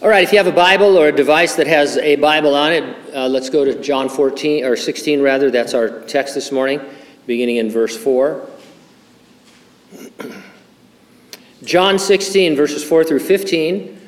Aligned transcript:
All 0.00 0.08
right, 0.08 0.22
if 0.22 0.30
you 0.30 0.38
have 0.38 0.46
a 0.46 0.52
Bible 0.52 0.96
or 0.96 1.08
a 1.08 1.12
device 1.12 1.56
that 1.56 1.66
has 1.66 1.96
a 1.96 2.14
Bible 2.14 2.54
on 2.54 2.72
it, 2.72 3.14
uh, 3.16 3.26
let's 3.26 3.50
go 3.50 3.64
to 3.64 3.82
John 3.82 4.08
14, 4.08 4.64
or 4.64 4.76
16 4.76 5.20
rather. 5.20 5.50
That's 5.50 5.74
our 5.74 6.02
text 6.02 6.36
this 6.36 6.52
morning, 6.52 6.80
beginning 7.26 7.56
in 7.56 7.68
verse 7.68 7.96
4. 7.96 8.48
John 11.64 11.98
16, 11.98 12.54
verses 12.54 12.84
4 12.84 13.02
through 13.02 13.18
15. 13.18 14.00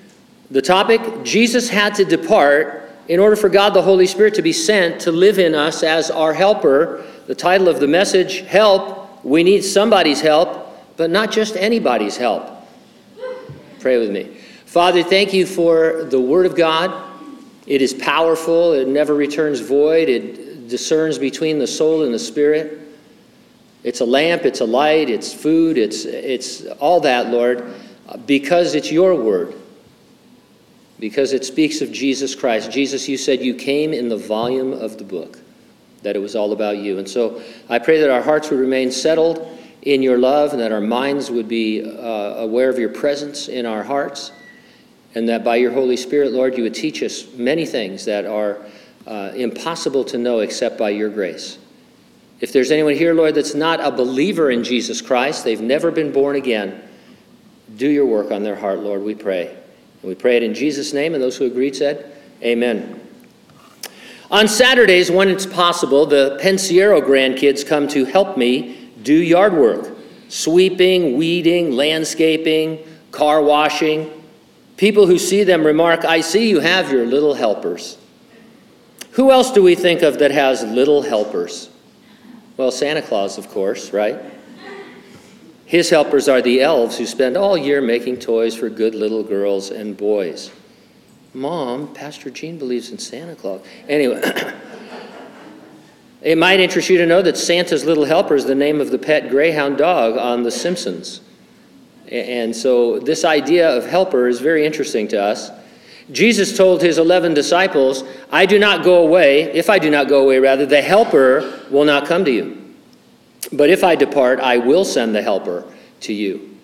The 0.53 0.63
topic 0.63 1.25
Jesus 1.25 1.69
had 1.69 1.97
to 1.97 2.05
depart 2.05 2.89
in 3.09 3.19
order 3.19 3.35
for 3.35 3.49
God 3.49 3.75
the 3.75 3.83
Holy 3.83 4.07
Spirit 4.07 4.35
to 4.35 4.43
be 4.43 4.53
sent 4.53 5.01
to 5.01 5.11
live 5.11 5.41
in 5.41 5.57
us 5.57 5.83
as 5.83 6.09
our 6.09 6.33
helper. 6.33 7.05
The 7.27 7.35
title 7.35 7.67
of 7.67 7.81
the 7.81 7.89
message 7.89 8.43
Help. 8.43 9.25
We 9.25 9.43
need 9.43 9.63
somebody's 9.63 10.21
help, 10.21 10.69
but 10.97 11.11
not 11.11 11.33
just 11.33 11.57
anybody's 11.57 12.17
help. 12.17 12.49
Pray 13.81 13.99
with 13.99 14.13
me. 14.13 14.40
Father, 14.71 15.03
thank 15.03 15.33
you 15.33 15.47
for 15.47 16.05
the 16.05 16.21
Word 16.21 16.47
of 16.47 16.55
God. 16.55 16.95
It 17.67 17.83
is 17.83 17.93
powerful, 17.93 18.73
it 18.73 18.87
never 18.87 19.17
returns 19.17 19.59
void, 19.59 20.09
it 20.09 20.69
discerns 20.69 21.19
between 21.19 21.59
the 21.59 21.67
soul 21.67 22.05
and 22.05 22.15
the 22.15 22.21
spirit. 22.21 22.79
It's 23.83 23.99
a 23.99 24.05
lamp, 24.05 24.45
it's 24.45 24.61
a 24.61 24.65
light, 24.65 25.11
it's 25.11 25.35
food, 25.35 25.77
it's, 25.77 26.05
it's 26.05 26.67
all 26.79 27.01
that, 27.01 27.31
Lord, 27.31 27.69
because 28.27 28.77
it's 28.77 28.93
your 28.93 29.17
Word. 29.17 29.57
Because 31.01 31.33
it 31.33 31.45
speaks 31.45 31.81
of 31.81 31.91
Jesus 31.91 32.37
Christ. 32.37 32.71
Jesus, 32.71 33.09
you 33.09 33.17
said 33.17 33.41
you 33.41 33.55
came 33.57 33.93
in 33.93 34.09
the 34.09 34.19
volume 34.19 34.73
of 34.73 34.99
the 34.99 35.05
book, 35.05 35.41
that 36.05 36.15
it 36.15 36.21
was 36.21 36.37
all 36.37 36.53
about 36.53 36.79
you. 36.79 36.99
And 37.01 37.09
so 37.09 37.43
I 37.69 37.81
pray 37.81 38.01
that 38.01 38.09
our 38.09 38.23
hearts 38.23 38.51
would 38.51 38.61
remain 38.61 38.93
settled 38.93 39.59
in 39.83 40.01
your 40.01 40.19
love 40.19 40.53
and 40.53 40.61
that 40.61 40.71
our 40.71 40.81
minds 40.81 41.29
would 41.29 41.49
be 41.49 41.83
uh, 41.83 42.37
aware 42.37 42.71
of 42.71 42.79
your 42.79 42.91
presence 42.91 43.49
in 43.49 43.67
our 43.67 43.83
hearts 43.83 44.31
and 45.15 45.29
that 45.29 45.45
by 45.45 45.57
your 45.57 45.73
Holy 45.73 45.97
Spirit, 45.97 46.33
Lord, 46.33 46.57
you 46.57 46.63
would 46.63 46.75
teach 46.75 47.03
us 47.03 47.27
many 47.35 47.67
things 47.67 48.05
that 48.05 48.27
are 48.27 48.59
uh, 49.07 49.33
impossible 49.35 50.05
to 50.05 50.19
know 50.19 50.41
except 50.41 50.79
by 50.79 50.91
your 50.91 51.09
grace. 51.09 51.59
If 52.41 52.53
there's 52.53 52.71
anyone 52.71 52.95
here, 52.95 53.13
Lord, 53.13 53.35
that's 53.35 53.55
not 53.55 53.81
a 53.81 53.91
believer 53.91 54.51
in 54.51 54.65
Jesus 54.65 55.03
Christ, 55.03 55.45
they've 55.45 55.61
never 55.61 55.91
been 55.91 56.13
born 56.13 56.37
again, 56.37 56.83
do 57.77 57.89
your 57.89 58.07
work 58.07 58.31
on 58.31 58.43
their 58.43 58.57
heart, 58.57 58.81
Lord, 58.81 59.03
we 59.03 59.15
pray. 59.15 59.49
And 59.49 60.09
we 60.09 60.15
pray 60.15 60.37
it 60.37 60.43
in 60.43 60.55
Jesus' 60.55 60.93
name, 60.93 61.15
and 61.15 61.23
those 61.23 61.37
who 61.37 61.45
agreed 61.47 61.77
said, 61.77 62.17
Amen. 62.43 63.01
On 64.31 64.47
Saturdays, 64.47 65.11
when 65.11 65.29
it's 65.29 65.45
possible, 65.45 66.07
the 66.07 66.39
Pensiero 66.41 67.01
grandkids 67.01 67.67
come 67.67 67.89
to 67.89 68.05
help 68.05 68.39
me 68.39 68.91
do 69.03 69.15
yard 69.15 69.53
work 69.53 69.97
sweeping, 70.29 71.17
weeding, 71.17 71.73
landscaping, 71.73 72.79
car 73.11 73.43
washing. 73.43 74.20
People 74.81 75.07
who 75.07 75.19
see 75.19 75.45
them 75.45 75.67
remark, 75.67 76.07
I 76.07 76.23
see 76.23 76.49
you 76.49 76.61
have 76.61 76.91
your 76.91 77.05
little 77.05 77.35
helpers. 77.35 77.99
Who 79.11 79.31
else 79.31 79.53
do 79.53 79.63
we 79.63 79.75
think 79.75 80.01
of 80.01 80.21
that 80.21 80.31
has 80.31 80.63
little 80.63 81.03
helpers? 81.03 81.69
Well, 82.57 82.71
Santa 82.71 83.03
Claus, 83.03 83.37
of 83.37 83.51
course, 83.51 83.93
right? 83.93 84.19
His 85.67 85.91
helpers 85.91 86.31
are 86.31 86.41
the 86.41 86.63
elves 86.63 86.97
who 86.97 87.05
spend 87.05 87.37
all 87.37 87.59
year 87.59 87.83
making 87.83 88.21
toys 88.21 88.55
for 88.55 88.71
good 88.71 88.95
little 88.95 89.23
girls 89.23 89.71
and 89.71 89.99
boys. 89.99 90.51
Mom, 91.35 91.93
Pastor 91.93 92.31
Gene 92.31 92.57
believes 92.57 92.91
in 92.91 92.97
Santa 92.97 93.37
Claus. 93.37 93.61
Anyway, 93.87 94.23
it 96.23 96.39
might 96.39 96.59
interest 96.59 96.89
you 96.89 96.97
to 96.97 97.05
know 97.05 97.21
that 97.21 97.37
Santa's 97.37 97.85
Little 97.85 98.07
Helper 98.07 98.35
is 98.35 98.47
the 98.47 98.55
name 98.55 98.81
of 98.81 98.91
the 98.91 98.99
pet 98.99 99.29
greyhound 99.29 99.77
dog 99.77 100.17
on 100.17 100.43
The 100.43 100.51
Simpsons. 100.51 101.21
And 102.11 102.55
so 102.55 102.99
this 102.99 103.25
idea 103.25 103.77
of 103.77 103.87
helper 103.87 104.27
is 104.27 104.41
very 104.41 104.67
interesting 104.67 105.07
to 105.09 105.23
us. 105.23 105.51
Jesus 106.11 106.57
told 106.57 106.83
his 106.83 106.99
11 106.99 107.35
disciples, 107.35 108.03
I 108.33 108.47
do 108.47 108.59
not 108.59 108.83
go 108.83 109.07
away, 109.07 109.43
if 109.43 109.71
I 109.71 109.79
do 109.79 109.91
not 109.91 110.09
go 110.09 110.25
away, 110.25 110.41
rather, 110.41 110.67
the 110.67 110.83
helper 110.83 111.61
will 111.71 111.85
not 111.85 112.07
come 112.07 112.25
to 112.25 112.33
you. 112.33 112.75
But 113.53 113.71
if 113.71 113.85
I 113.85 113.95
depart, 113.95 114.41
I 114.41 114.59
will 114.59 114.85
send 114.85 115.15
the 115.15 115.23
helper 115.23 115.65
to 116.01 116.13
you. 116.13 116.59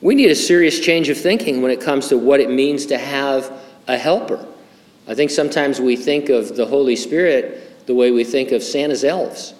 We 0.00 0.14
need 0.14 0.30
a 0.30 0.34
serious 0.34 0.80
change 0.80 1.08
of 1.08 1.18
thinking 1.18 1.62
when 1.62 1.70
it 1.70 1.80
comes 1.80 2.08
to 2.08 2.18
what 2.18 2.40
it 2.40 2.50
means 2.50 2.86
to 2.86 2.98
have 2.98 3.52
a 3.86 3.98
helper. 3.98 4.46
I 5.06 5.14
think 5.14 5.30
sometimes 5.30 5.80
we 5.80 5.96
think 5.96 6.30
of 6.30 6.56
the 6.56 6.66
Holy 6.66 6.96
Spirit 6.96 7.86
the 7.86 7.94
way 7.94 8.10
we 8.10 8.24
think 8.24 8.50
of 8.50 8.62
Santa's 8.62 9.04
elves, 9.04 9.54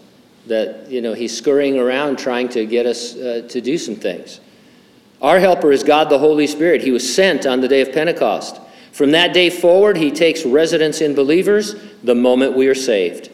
that, 0.47 0.89
you 0.91 1.01
know, 1.01 1.13
he's 1.13 1.37
scurrying 1.37 1.79
around 1.79 2.19
trying 2.19 2.49
to 2.51 2.67
get 2.67 2.87
us 2.87 3.17
uh, 3.17 3.47
to 3.49 3.61
do 3.61 3.79
some 3.79 3.95
things. 3.95 4.41
Our 5.27 5.41
helper 5.41 5.73
is 5.73 5.83
God 5.83 6.09
the 6.09 6.21
Holy 6.21 6.47
Spirit. 6.47 6.85
He 6.85 6.93
was 6.93 7.13
sent 7.13 7.47
on 7.47 7.61
the 7.61 7.67
day 7.67 7.81
of 7.81 7.93
Pentecost. 7.93 8.61
From 8.93 9.11
that 9.11 9.35
day 9.35 9.51
forward, 9.51 9.97
he 9.97 10.13
takes 10.13 10.47
residence 10.47 11.01
in 11.01 11.17
believers 11.17 11.75
the 12.05 12.15
moment 12.15 12.57
we 12.57 12.69
are 12.69 12.77
saved. 12.77 13.31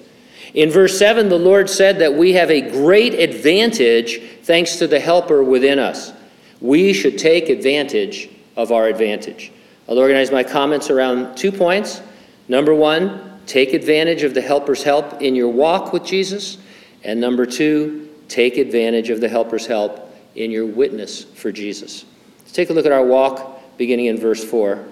In 0.54 0.70
verse 0.70 0.98
7, 0.98 1.28
the 1.28 1.38
Lord 1.38 1.68
said 1.68 1.98
that 1.98 2.14
we 2.14 2.32
have 2.32 2.50
a 2.50 2.62
great 2.62 3.12
advantage 3.12 4.22
thanks 4.42 4.76
to 4.76 4.86
the 4.86 4.98
helper 4.98 5.44
within 5.44 5.78
us. 5.78 6.14
We 6.62 6.94
should 6.94 7.18
take 7.18 7.50
advantage 7.50 8.30
of 8.56 8.72
our 8.72 8.86
advantage. 8.86 9.52
I'll 9.86 9.98
organize 9.98 10.32
my 10.32 10.44
comments 10.44 10.88
around 10.88 11.36
two 11.36 11.52
points. 11.52 12.00
Number 12.48 12.74
one, 12.74 13.38
take 13.44 13.74
advantage 13.74 14.22
of 14.22 14.32
the 14.32 14.40
helper's 14.40 14.82
help 14.82 15.20
in 15.20 15.34
your 15.34 15.50
walk 15.50 15.92
with 15.92 16.06
Jesus. 16.06 16.56
And 17.04 17.20
number 17.20 17.44
two, 17.44 18.08
take 18.28 18.56
advantage 18.56 19.10
of 19.10 19.20
the 19.20 19.28
helper's 19.28 19.66
help 19.66 20.08
in 20.34 20.50
your 20.50 20.66
witness 20.66 21.24
for 21.24 21.52
Jesus. 21.52 22.04
Let's 22.40 22.52
take 22.52 22.70
a 22.70 22.72
look 22.72 22.86
at 22.86 22.92
our 22.92 23.04
walk 23.04 23.60
beginning 23.76 24.06
in 24.06 24.18
verse 24.18 24.44
4. 24.44 24.84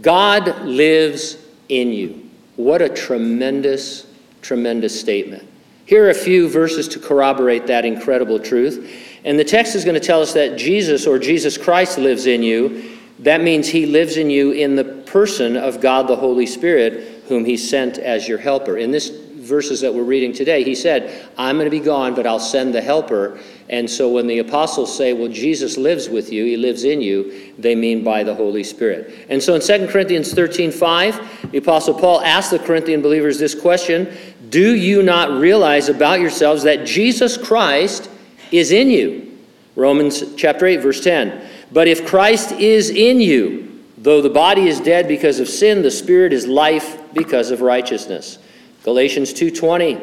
God 0.00 0.64
lives 0.64 1.38
in 1.68 1.92
you. 1.92 2.30
What 2.56 2.82
a 2.82 2.88
tremendous, 2.88 4.06
tremendous 4.42 4.98
statement. 4.98 5.48
Here 5.86 6.06
are 6.06 6.10
a 6.10 6.14
few 6.14 6.48
verses 6.48 6.88
to 6.88 6.98
corroborate 6.98 7.66
that 7.66 7.84
incredible 7.84 8.38
truth. 8.38 8.90
And 9.24 9.38
the 9.38 9.44
text 9.44 9.74
is 9.74 9.84
going 9.84 9.94
to 9.94 10.06
tell 10.06 10.22
us 10.22 10.32
that 10.34 10.56
Jesus 10.56 11.06
or 11.06 11.18
Jesus 11.18 11.58
Christ 11.58 11.98
lives 11.98 12.26
in 12.26 12.42
you. 12.42 12.98
That 13.20 13.42
means 13.42 13.68
he 13.68 13.86
lives 13.86 14.16
in 14.16 14.30
you 14.30 14.52
in 14.52 14.76
the 14.76 14.84
person 14.84 15.56
of 15.56 15.80
God 15.80 16.08
the 16.08 16.16
Holy 16.16 16.46
Spirit, 16.46 17.22
whom 17.28 17.44
he 17.44 17.56
sent 17.56 17.98
as 17.98 18.28
your 18.28 18.38
helper. 18.38 18.76
In 18.76 18.90
this 18.90 19.10
verses 19.44 19.80
that 19.82 19.94
we're 19.94 20.02
reading 20.02 20.32
today, 20.32 20.64
he 20.64 20.74
said, 20.74 21.28
I'm 21.36 21.56
going 21.56 21.66
to 21.66 21.70
be 21.70 21.80
gone, 21.80 22.14
but 22.14 22.26
I'll 22.26 22.40
send 22.40 22.74
the 22.74 22.80
helper. 22.80 23.38
And 23.68 23.88
so 23.88 24.08
when 24.08 24.26
the 24.26 24.38
apostles 24.38 24.94
say, 24.94 25.12
well, 25.12 25.28
Jesus 25.28 25.76
lives 25.76 26.08
with 26.08 26.32
you, 26.32 26.44
he 26.44 26.56
lives 26.56 26.84
in 26.84 27.00
you, 27.00 27.54
they 27.58 27.74
mean 27.74 28.04
by 28.04 28.22
the 28.22 28.34
Holy 28.34 28.64
Spirit. 28.64 29.26
And 29.28 29.42
so 29.42 29.54
in 29.54 29.60
2 29.60 29.88
Corinthians 29.88 30.32
13 30.32 30.70
5, 30.70 31.50
the 31.52 31.58
apostle 31.58 31.94
Paul 31.94 32.20
asked 32.20 32.50
the 32.50 32.58
Corinthian 32.58 33.02
believers 33.02 33.38
this 33.38 33.54
question 33.54 34.12
Do 34.48 34.74
you 34.74 35.02
not 35.02 35.30
realize 35.30 35.88
about 35.88 36.20
yourselves 36.20 36.62
that 36.64 36.86
Jesus 36.86 37.36
Christ 37.36 38.10
is 38.50 38.72
in 38.72 38.90
you? 38.90 39.38
Romans 39.76 40.34
chapter 40.36 40.66
8, 40.66 40.78
verse 40.78 41.02
10. 41.02 41.48
But 41.72 41.88
if 41.88 42.06
Christ 42.06 42.52
is 42.52 42.90
in 42.90 43.20
you, 43.20 43.82
though 43.98 44.22
the 44.22 44.30
body 44.30 44.68
is 44.68 44.80
dead 44.80 45.08
because 45.08 45.40
of 45.40 45.48
sin, 45.48 45.82
the 45.82 45.90
spirit 45.90 46.32
is 46.32 46.46
life 46.46 47.00
because 47.12 47.50
of 47.50 47.60
righteousness. 47.60 48.38
Galatians 48.84 49.32
2:20 49.32 49.98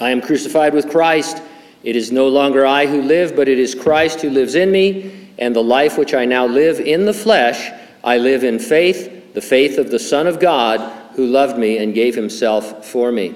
I 0.00 0.10
am 0.10 0.20
crucified 0.20 0.74
with 0.74 0.90
Christ. 0.90 1.40
It 1.84 1.94
is 1.94 2.10
no 2.10 2.26
longer 2.26 2.66
I 2.66 2.86
who 2.86 3.00
live 3.00 3.36
but 3.36 3.48
it 3.48 3.58
is 3.58 3.74
Christ 3.74 4.20
who 4.20 4.30
lives 4.30 4.56
in 4.56 4.72
me. 4.72 5.12
And 5.38 5.54
the 5.54 5.62
life 5.62 5.96
which 5.96 6.12
I 6.12 6.24
now 6.24 6.44
live 6.44 6.80
in 6.80 7.06
the 7.06 7.14
flesh 7.14 7.70
I 8.02 8.18
live 8.18 8.42
in 8.42 8.58
faith 8.58 9.32
the 9.32 9.40
faith 9.40 9.78
of 9.78 9.92
the 9.92 9.98
son 10.00 10.26
of 10.26 10.40
God 10.40 10.80
who 11.14 11.24
loved 11.24 11.56
me 11.56 11.78
and 11.78 11.94
gave 11.94 12.16
himself 12.16 12.84
for 12.84 13.12
me. 13.12 13.34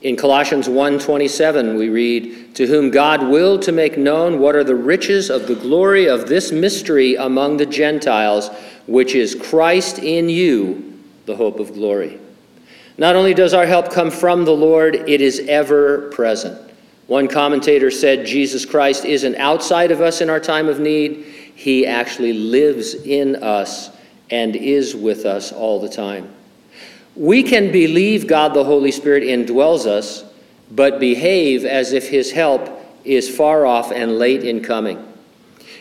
In 0.00 0.16
Colossians 0.16 0.66
1:27 0.66 1.76
we 1.76 1.90
read 1.90 2.54
to 2.54 2.66
whom 2.66 2.90
God 2.90 3.28
willed 3.28 3.60
to 3.62 3.72
make 3.72 3.98
known 3.98 4.38
what 4.38 4.56
are 4.56 4.64
the 4.64 4.74
riches 4.74 5.28
of 5.28 5.46
the 5.46 5.54
glory 5.54 6.06
of 6.08 6.30
this 6.30 6.50
mystery 6.50 7.14
among 7.14 7.58
the 7.58 7.66
Gentiles 7.66 8.48
which 8.86 9.14
is 9.14 9.34
Christ 9.34 9.98
in 9.98 10.30
you 10.30 10.94
the 11.26 11.36
hope 11.36 11.60
of 11.60 11.74
glory 11.74 12.18
not 13.00 13.16
only 13.16 13.32
does 13.32 13.54
our 13.54 13.64
help 13.64 13.90
come 13.90 14.10
from 14.10 14.44
the 14.44 14.54
Lord, 14.54 14.94
it 14.94 15.22
is 15.22 15.40
ever 15.48 16.10
present. 16.10 16.70
One 17.06 17.28
commentator 17.28 17.90
said 17.90 18.26
Jesus 18.26 18.66
Christ 18.66 19.06
isn't 19.06 19.36
outside 19.36 19.90
of 19.90 20.02
us 20.02 20.20
in 20.20 20.28
our 20.28 20.38
time 20.38 20.68
of 20.68 20.80
need, 20.80 21.24
He 21.54 21.86
actually 21.86 22.34
lives 22.34 22.92
in 22.92 23.36
us 23.36 23.88
and 24.30 24.54
is 24.54 24.94
with 24.94 25.24
us 25.24 25.50
all 25.50 25.80
the 25.80 25.88
time. 25.88 26.28
We 27.16 27.42
can 27.42 27.72
believe 27.72 28.26
God 28.26 28.52
the 28.52 28.64
Holy 28.64 28.92
Spirit 28.92 29.22
indwells 29.22 29.86
us, 29.86 30.22
but 30.70 31.00
behave 31.00 31.64
as 31.64 31.94
if 31.94 32.06
His 32.06 32.30
help 32.30 32.68
is 33.04 33.34
far 33.34 33.64
off 33.64 33.92
and 33.92 34.18
late 34.18 34.44
in 34.44 34.62
coming. 34.62 35.02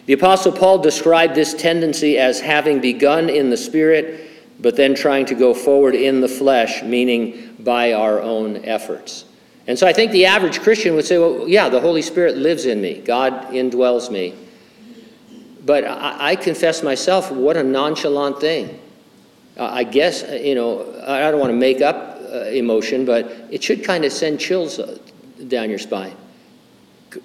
The 0.05 0.13
Apostle 0.13 0.53
Paul 0.53 0.77
described 0.77 1.35
this 1.35 1.53
tendency 1.53 2.17
as 2.17 2.39
having 2.39 2.79
begun 2.79 3.29
in 3.29 3.49
the 3.49 3.57
Spirit 3.57 4.28
but 4.59 4.75
then 4.75 4.93
trying 4.93 5.25
to 5.25 5.35
go 5.35 5.53
forward 5.53 5.95
in 5.95 6.21
the 6.21 6.27
flesh, 6.27 6.83
meaning 6.83 7.55
by 7.59 7.93
our 7.93 8.21
own 8.21 8.57
efforts. 8.65 9.25
And 9.67 9.77
so 9.77 9.87
I 9.87 9.93
think 9.93 10.11
the 10.11 10.25
average 10.25 10.61
Christian 10.61 10.95
would 10.95 11.05
say, 11.05 11.17
well, 11.17 11.47
yeah, 11.47 11.69
the 11.69 11.79
Holy 11.79 12.01
Spirit 12.01 12.37
lives 12.37 12.65
in 12.65 12.81
me, 12.81 13.01
God 13.01 13.47
indwells 13.51 14.11
me. 14.11 14.33
but 15.65 15.83
I, 15.83 16.31
I 16.31 16.35
confess 16.35 16.81
myself, 16.81 17.31
what 17.31 17.55
a 17.55 17.63
nonchalant 17.63 18.39
thing. 18.41 18.79
Uh, 19.57 19.65
I 19.65 19.83
guess, 19.83 20.23
you 20.41 20.55
know, 20.55 20.81
I 21.05 21.29
don't 21.31 21.39
want 21.39 21.51
to 21.51 21.57
make 21.57 21.81
up 21.81 22.19
uh, 22.21 22.45
emotion, 22.45 23.05
but 23.05 23.25
it 23.51 23.61
should 23.63 23.83
kind 23.83 24.05
of 24.05 24.11
send 24.11 24.39
chills 24.39 24.79
uh, 24.79 24.97
down 25.47 25.69
your 25.69 25.79
spine. 25.79 26.15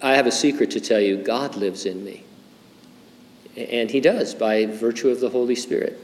I 0.03 0.15
have 0.15 0.27
a 0.27 0.33
secret 0.33 0.71
to 0.73 0.81
tell 0.81 1.01
you 1.01 1.17
God 1.17 1.57
lives 1.57 1.87
in 1.87 2.05
me. 2.05 2.25
And 3.57 3.91
He 3.91 4.01
does 4.01 4.35
by 4.35 4.67
virtue 4.67 5.11
of 5.11 5.21
the 5.21 5.31
Holy 5.31 5.55
Spirit. 5.55 5.99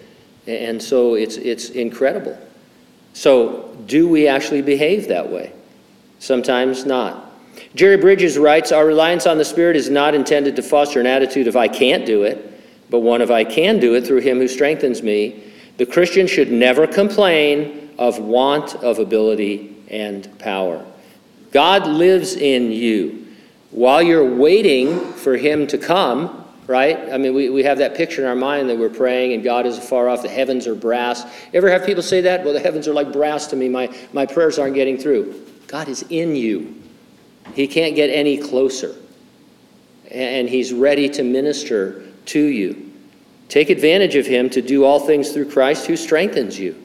And 0.46 0.82
so 0.82 1.14
it's, 1.14 1.36
it's 1.36 1.70
incredible. 1.70 2.38
So, 3.12 3.76
do 3.86 4.08
we 4.08 4.28
actually 4.28 4.62
behave 4.62 5.08
that 5.08 5.30
way? 5.30 5.52
Sometimes 6.18 6.86
not. 6.86 7.30
Jerry 7.74 7.96
Bridges 7.96 8.38
writes 8.38 8.72
Our 8.72 8.86
reliance 8.86 9.26
on 9.26 9.38
the 9.38 9.44
Spirit 9.44 9.76
is 9.76 9.90
not 9.90 10.14
intended 10.14 10.56
to 10.56 10.62
foster 10.62 11.00
an 11.00 11.06
attitude 11.06 11.48
of 11.48 11.56
I 11.56 11.68
can't 11.68 12.06
do 12.06 12.22
it, 12.22 12.62
but 12.88 13.00
one 13.00 13.20
of 13.20 13.30
I 13.30 13.44
can 13.44 13.80
do 13.80 13.94
it 13.94 14.06
through 14.06 14.20
Him 14.20 14.38
who 14.38 14.48
strengthens 14.48 15.02
me. 15.02 15.42
The 15.76 15.86
Christian 15.86 16.26
should 16.26 16.52
never 16.52 16.86
complain 16.86 17.90
of 17.98 18.18
want 18.18 18.74
of 18.76 18.98
ability 18.98 19.76
and 19.88 20.38
power. 20.38 20.84
God 21.52 21.86
lives 21.86 22.34
in 22.34 22.70
you. 22.70 23.26
While 23.70 24.02
you're 24.02 24.36
waiting 24.36 25.12
for 25.12 25.36
Him 25.36 25.66
to 25.68 25.78
come, 25.78 26.39
right? 26.70 27.12
I 27.12 27.18
mean, 27.18 27.34
we, 27.34 27.50
we 27.50 27.64
have 27.64 27.78
that 27.78 27.96
picture 27.96 28.22
in 28.22 28.28
our 28.28 28.36
mind 28.36 28.70
that 28.70 28.78
we're 28.78 28.88
praying 28.88 29.32
and 29.32 29.42
God 29.42 29.66
is 29.66 29.76
far 29.76 30.08
off, 30.08 30.22
the 30.22 30.28
heavens 30.28 30.68
are 30.68 30.76
brass. 30.76 31.26
Ever 31.52 31.68
have 31.68 31.84
people 31.84 32.02
say 32.02 32.20
that? 32.20 32.44
Well, 32.44 32.54
the 32.54 32.60
heavens 32.60 32.86
are 32.86 32.94
like 32.94 33.12
brass 33.12 33.48
to 33.48 33.56
me, 33.56 33.68
my, 33.68 33.92
my 34.12 34.24
prayers 34.24 34.56
aren't 34.56 34.76
getting 34.76 34.96
through. 34.96 35.44
God 35.66 35.88
is 35.88 36.04
in 36.10 36.36
you, 36.36 36.80
He 37.54 37.66
can't 37.66 37.96
get 37.96 38.08
any 38.08 38.38
closer. 38.38 38.94
And 40.12 40.48
He's 40.48 40.72
ready 40.72 41.08
to 41.08 41.24
minister 41.24 42.04
to 42.26 42.40
you. 42.40 42.92
Take 43.48 43.68
advantage 43.68 44.14
of 44.14 44.24
Him 44.24 44.48
to 44.50 44.62
do 44.62 44.84
all 44.84 45.00
things 45.00 45.32
through 45.32 45.50
Christ 45.50 45.88
who 45.88 45.96
strengthens 45.96 46.56
you. 46.56 46.80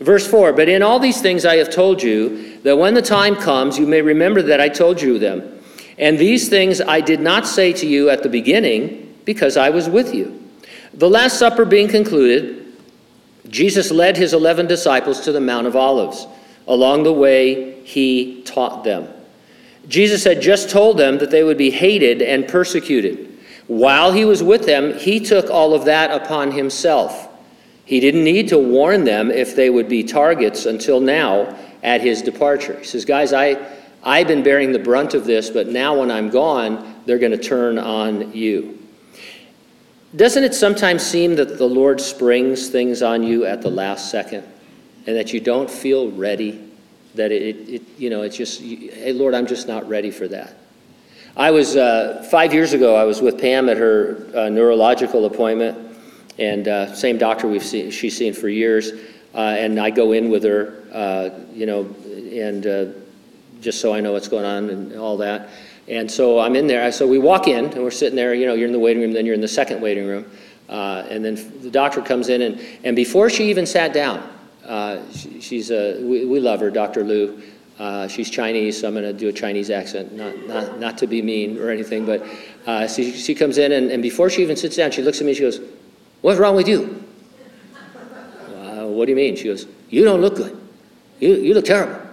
Verse 0.00 0.26
4 0.26 0.52
But 0.52 0.68
in 0.68 0.82
all 0.82 0.98
these 0.98 1.22
things 1.22 1.46
I 1.46 1.56
have 1.56 1.70
told 1.70 2.02
you, 2.02 2.58
that 2.58 2.76
when 2.76 2.92
the 2.92 3.02
time 3.02 3.36
comes, 3.36 3.78
you 3.78 3.86
may 3.86 4.02
remember 4.02 4.42
that 4.42 4.60
I 4.60 4.68
told 4.68 5.00
you 5.00 5.18
them. 5.18 5.62
And 5.96 6.18
these 6.18 6.50
things 6.50 6.82
I 6.82 7.00
did 7.00 7.20
not 7.20 7.46
say 7.46 7.72
to 7.74 7.86
you 7.86 8.10
at 8.10 8.22
the 8.22 8.28
beginning, 8.28 9.03
because 9.24 9.56
I 9.56 9.70
was 9.70 9.88
with 9.88 10.14
you. 10.14 10.40
The 10.94 11.08
Last 11.08 11.38
Supper 11.38 11.64
being 11.64 11.88
concluded, 11.88 12.72
Jesus 13.48 13.90
led 13.90 14.16
his 14.16 14.32
eleven 14.32 14.66
disciples 14.66 15.20
to 15.20 15.32
the 15.32 15.40
Mount 15.40 15.66
of 15.66 15.76
Olives. 15.76 16.26
Along 16.66 17.02
the 17.02 17.12
way, 17.12 17.82
he 17.84 18.42
taught 18.42 18.84
them. 18.84 19.08
Jesus 19.88 20.24
had 20.24 20.40
just 20.40 20.70
told 20.70 20.96
them 20.96 21.18
that 21.18 21.30
they 21.30 21.44
would 21.44 21.58
be 21.58 21.70
hated 21.70 22.22
and 22.22 22.48
persecuted. 22.48 23.38
While 23.66 24.12
he 24.12 24.24
was 24.24 24.42
with 24.42 24.66
them, 24.66 24.96
he 24.98 25.20
took 25.20 25.50
all 25.50 25.74
of 25.74 25.84
that 25.86 26.10
upon 26.10 26.52
himself. 26.52 27.28
He 27.84 28.00
didn't 28.00 28.24
need 28.24 28.48
to 28.48 28.58
warn 28.58 29.04
them 29.04 29.30
if 29.30 29.54
they 29.54 29.68
would 29.68 29.88
be 29.88 30.04
targets 30.04 30.64
until 30.64 31.00
now 31.00 31.54
at 31.82 32.00
his 32.00 32.22
departure. 32.22 32.78
He 32.78 32.84
says, 32.84 33.04
Guys, 33.04 33.32
I, 33.32 33.58
I've 34.02 34.26
been 34.26 34.42
bearing 34.42 34.72
the 34.72 34.78
brunt 34.78 35.12
of 35.12 35.26
this, 35.26 35.50
but 35.50 35.68
now 35.68 35.98
when 36.00 36.10
I'm 36.10 36.30
gone, 36.30 37.02
they're 37.04 37.18
going 37.18 37.32
to 37.32 37.38
turn 37.38 37.78
on 37.78 38.32
you. 38.32 38.78
Doesn't 40.16 40.44
it 40.44 40.54
sometimes 40.54 41.02
seem 41.02 41.34
that 41.36 41.58
the 41.58 41.66
Lord 41.66 42.00
springs 42.00 42.68
things 42.68 43.02
on 43.02 43.22
you 43.22 43.46
at 43.46 43.62
the 43.62 43.70
last 43.70 44.10
second 44.10 44.46
and 45.06 45.16
that 45.16 45.32
you 45.32 45.40
don't 45.40 45.68
feel 45.68 46.10
ready? 46.12 46.70
That 47.16 47.32
it, 47.32 47.56
it 47.68 47.82
you 47.98 48.10
know, 48.10 48.22
it's 48.22 48.36
just, 48.36 48.60
hey, 48.60 49.12
Lord, 49.12 49.34
I'm 49.34 49.46
just 49.46 49.66
not 49.66 49.88
ready 49.88 50.10
for 50.10 50.28
that. 50.28 50.56
I 51.36 51.50
was, 51.50 51.74
uh, 51.76 52.26
five 52.30 52.54
years 52.54 52.74
ago, 52.74 52.94
I 52.94 53.02
was 53.02 53.20
with 53.20 53.40
Pam 53.40 53.68
at 53.68 53.76
her 53.76 54.28
uh, 54.34 54.48
neurological 54.48 55.24
appointment 55.26 55.96
and 56.38 56.68
uh, 56.68 56.94
same 56.94 57.18
doctor 57.18 57.48
we've 57.48 57.64
seen, 57.64 57.90
she's 57.90 58.16
seen 58.16 58.34
for 58.34 58.48
years. 58.48 58.92
Uh, 59.34 59.56
and 59.58 59.80
I 59.80 59.90
go 59.90 60.12
in 60.12 60.30
with 60.30 60.44
her, 60.44 60.84
uh, 60.92 61.30
you 61.52 61.66
know, 61.66 61.92
and 62.32 62.66
uh, 62.66 62.86
just 63.64 63.80
so 63.80 63.92
I 63.94 64.00
know 64.00 64.12
what's 64.12 64.28
going 64.28 64.44
on 64.44 64.70
and 64.70 64.96
all 64.96 65.16
that. 65.16 65.48
And 65.88 66.10
so 66.10 66.38
I'm 66.38 66.54
in 66.54 66.66
there. 66.66 66.90
So 66.92 67.06
we 67.08 67.18
walk 67.18 67.48
in, 67.48 67.64
and 67.66 67.82
we're 67.82 67.90
sitting 67.90 68.14
there. 68.14 68.34
You 68.34 68.46
know, 68.46 68.54
you're 68.54 68.66
in 68.66 68.72
the 68.72 68.78
waiting 68.78 69.02
room, 69.02 69.12
then 69.12 69.26
you're 69.26 69.34
in 69.34 69.40
the 69.40 69.48
second 69.48 69.80
waiting 69.80 70.06
room, 70.06 70.30
uh, 70.68 71.04
and 71.10 71.24
then 71.24 71.34
the 71.62 71.70
doctor 71.70 72.00
comes 72.00 72.28
in, 72.28 72.42
and, 72.42 72.60
and 72.84 72.94
before 72.94 73.28
she 73.28 73.50
even 73.50 73.66
sat 73.66 73.92
down, 73.92 74.30
uh, 74.64 75.00
she, 75.12 75.40
she's 75.40 75.70
a 75.70 76.00
we, 76.02 76.24
we 76.24 76.40
love 76.40 76.60
her, 76.60 76.70
Dr. 76.70 77.02
Lu. 77.02 77.42
Uh, 77.78 78.06
she's 78.06 78.30
Chinese, 78.30 78.80
so 78.80 78.86
I'm 78.86 78.94
going 78.94 79.04
to 79.04 79.12
do 79.12 79.28
a 79.28 79.32
Chinese 79.32 79.68
accent, 79.68 80.12
not, 80.12 80.46
not, 80.46 80.78
not 80.78 80.98
to 80.98 81.08
be 81.08 81.20
mean 81.20 81.58
or 81.58 81.70
anything, 81.70 82.06
but 82.06 82.24
uh, 82.66 82.86
she, 82.86 83.10
she 83.10 83.34
comes 83.34 83.58
in, 83.58 83.72
and, 83.72 83.90
and 83.90 84.00
before 84.00 84.30
she 84.30 84.42
even 84.42 84.54
sits 84.54 84.76
down, 84.76 84.92
she 84.92 85.02
looks 85.02 85.20
at 85.20 85.26
me, 85.26 85.34
she 85.34 85.40
goes, 85.40 85.60
What's 86.20 86.38
wrong 86.38 86.54
with 86.54 86.68
you? 86.68 87.02
What 88.84 89.06
do 89.06 89.10
you 89.10 89.16
mean? 89.16 89.34
She 89.34 89.44
goes, 89.44 89.66
You 89.90 90.04
don't 90.04 90.20
look 90.20 90.36
good. 90.36 90.56
You, 91.18 91.34
you 91.34 91.54
look 91.54 91.64
terrible. 91.64 92.03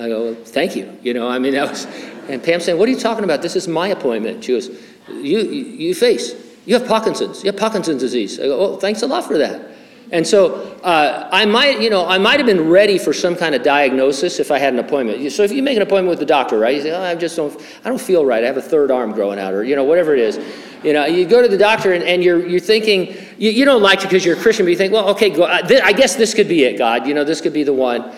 I 0.00 0.08
go, 0.08 0.24
well, 0.32 0.34
Thank 0.44 0.76
you. 0.76 0.98
You 1.02 1.14
know, 1.14 1.28
I 1.28 1.38
mean, 1.38 1.52
that 1.52 1.68
was, 1.68 1.84
and 2.28 2.42
Pam 2.42 2.60
saying, 2.60 2.78
What 2.78 2.88
are 2.88 2.92
you 2.92 2.98
talking 2.98 3.24
about? 3.24 3.42
This 3.42 3.56
is 3.56 3.68
my 3.68 3.88
appointment. 3.88 4.44
She 4.44 4.52
goes, 4.52 4.68
You, 5.08 5.40
you, 5.40 5.64
you 5.64 5.94
face, 5.94 6.34
you 6.64 6.78
have 6.78 6.88
Parkinson's. 6.88 7.44
You 7.44 7.50
have 7.50 7.60
Parkinson's 7.60 8.00
disease. 8.00 8.40
I 8.40 8.44
go, 8.44 8.58
Well, 8.58 8.76
thanks 8.78 9.02
a 9.02 9.06
lot 9.06 9.24
for 9.24 9.38
that. 9.38 9.70
And 10.12 10.26
so 10.26 10.54
uh, 10.82 11.28
I 11.30 11.44
might, 11.44 11.80
you 11.80 11.88
know, 11.88 12.04
I 12.06 12.18
might 12.18 12.40
have 12.40 12.46
been 12.46 12.68
ready 12.68 12.98
for 12.98 13.12
some 13.12 13.36
kind 13.36 13.54
of 13.54 13.62
diagnosis 13.62 14.40
if 14.40 14.50
I 14.50 14.58
had 14.58 14.72
an 14.72 14.80
appointment. 14.80 15.30
So 15.30 15.44
if 15.44 15.52
you 15.52 15.62
make 15.62 15.76
an 15.76 15.82
appointment 15.82 16.08
with 16.08 16.18
the 16.18 16.26
doctor, 16.26 16.58
right? 16.58 16.74
You 16.74 16.82
say, 16.82 16.90
oh, 16.90 17.00
I 17.00 17.14
just 17.14 17.36
don't, 17.36 17.56
I 17.84 17.88
don't 17.88 18.00
feel 18.00 18.24
right. 18.24 18.42
I 18.42 18.46
have 18.46 18.56
a 18.56 18.62
third 18.62 18.90
arm 18.90 19.12
growing 19.12 19.38
out, 19.38 19.54
or 19.54 19.62
you 19.62 19.76
know, 19.76 19.84
whatever 19.84 20.12
it 20.14 20.18
is. 20.18 20.40
You 20.82 20.94
know, 20.94 21.04
you 21.04 21.26
go 21.26 21.42
to 21.42 21.48
the 21.48 21.58
doctor 21.58 21.92
and, 21.92 22.02
and 22.02 22.24
you're, 22.24 22.44
you're 22.44 22.58
thinking, 22.58 23.14
you, 23.38 23.50
you 23.50 23.64
don't 23.64 23.82
like 23.82 24.00
it 24.00 24.04
because 24.04 24.24
you're 24.24 24.36
a 24.36 24.40
Christian, 24.40 24.66
but 24.66 24.70
you 24.70 24.76
think, 24.76 24.92
well, 24.92 25.10
okay, 25.10 25.30
go, 25.30 25.44
I 25.44 25.92
guess 25.92 26.16
this 26.16 26.34
could 26.34 26.48
be 26.48 26.64
it, 26.64 26.76
God. 26.78 27.06
You 27.06 27.14
know, 27.14 27.22
this 27.22 27.40
could 27.40 27.52
be 27.52 27.62
the 27.62 27.74
one. 27.74 28.12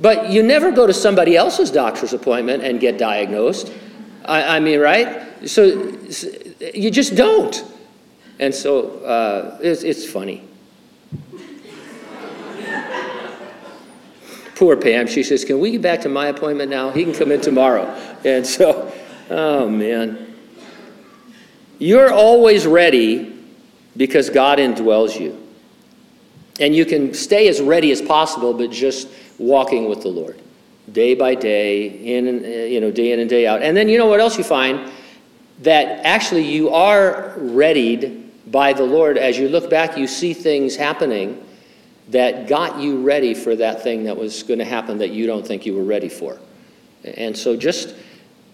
But 0.00 0.30
you 0.30 0.42
never 0.42 0.70
go 0.70 0.86
to 0.86 0.92
somebody 0.92 1.36
else's 1.36 1.70
doctor's 1.70 2.12
appointment 2.12 2.62
and 2.62 2.80
get 2.80 2.98
diagnosed. 2.98 3.72
I, 4.24 4.56
I 4.56 4.60
mean, 4.60 4.80
right? 4.80 5.48
So 5.48 5.64
you 6.74 6.90
just 6.90 7.14
don't. 7.14 7.64
And 8.38 8.54
so 8.54 8.98
uh, 9.00 9.58
it's, 9.62 9.82
it's 9.82 10.08
funny. 10.08 10.42
Poor 14.56 14.76
Pam, 14.76 15.06
she 15.06 15.22
says, 15.22 15.44
Can 15.44 15.60
we 15.60 15.72
get 15.72 15.82
back 15.82 16.00
to 16.02 16.08
my 16.08 16.28
appointment 16.28 16.70
now? 16.70 16.90
He 16.90 17.04
can 17.04 17.12
come 17.12 17.30
in 17.30 17.40
tomorrow. 17.40 17.84
And 18.24 18.46
so, 18.46 18.92
oh 19.30 19.68
man. 19.68 20.34
You're 21.78 22.10
always 22.10 22.66
ready 22.66 23.38
because 23.96 24.30
God 24.30 24.58
indwells 24.58 25.20
you. 25.20 25.42
And 26.58 26.74
you 26.74 26.86
can 26.86 27.12
stay 27.12 27.48
as 27.48 27.60
ready 27.60 27.90
as 27.92 28.00
possible, 28.00 28.54
but 28.54 28.70
just 28.70 29.08
walking 29.38 29.88
with 29.88 30.02
the 30.02 30.08
Lord 30.08 30.40
day 30.92 31.14
by 31.14 31.34
day, 31.34 31.88
in 32.16 32.28
and, 32.28 32.72
you 32.72 32.80
know, 32.80 32.90
day 32.90 33.12
in 33.12 33.18
and 33.18 33.28
day 33.28 33.46
out. 33.46 33.60
And 33.60 33.76
then 33.76 33.88
you 33.88 33.98
know 33.98 34.06
what 34.06 34.20
else 34.20 34.38
you 34.38 34.44
find? 34.44 34.90
That 35.62 36.04
actually 36.06 36.44
you 36.44 36.70
are 36.70 37.34
readied 37.36 38.30
by 38.52 38.72
the 38.72 38.84
Lord. 38.84 39.18
As 39.18 39.36
you 39.36 39.48
look 39.48 39.68
back, 39.68 39.98
you 39.98 40.06
see 40.06 40.32
things 40.32 40.76
happening 40.76 41.42
that 42.08 42.46
got 42.46 42.78
you 42.78 43.02
ready 43.02 43.34
for 43.34 43.56
that 43.56 43.82
thing 43.82 44.04
that 44.04 44.16
was 44.16 44.44
going 44.44 44.60
to 44.60 44.64
happen 44.64 44.98
that 44.98 45.10
you 45.10 45.26
don't 45.26 45.44
think 45.44 45.66
you 45.66 45.74
were 45.74 45.82
ready 45.82 46.08
for. 46.08 46.38
And 47.02 47.36
so 47.36 47.56
just 47.56 47.94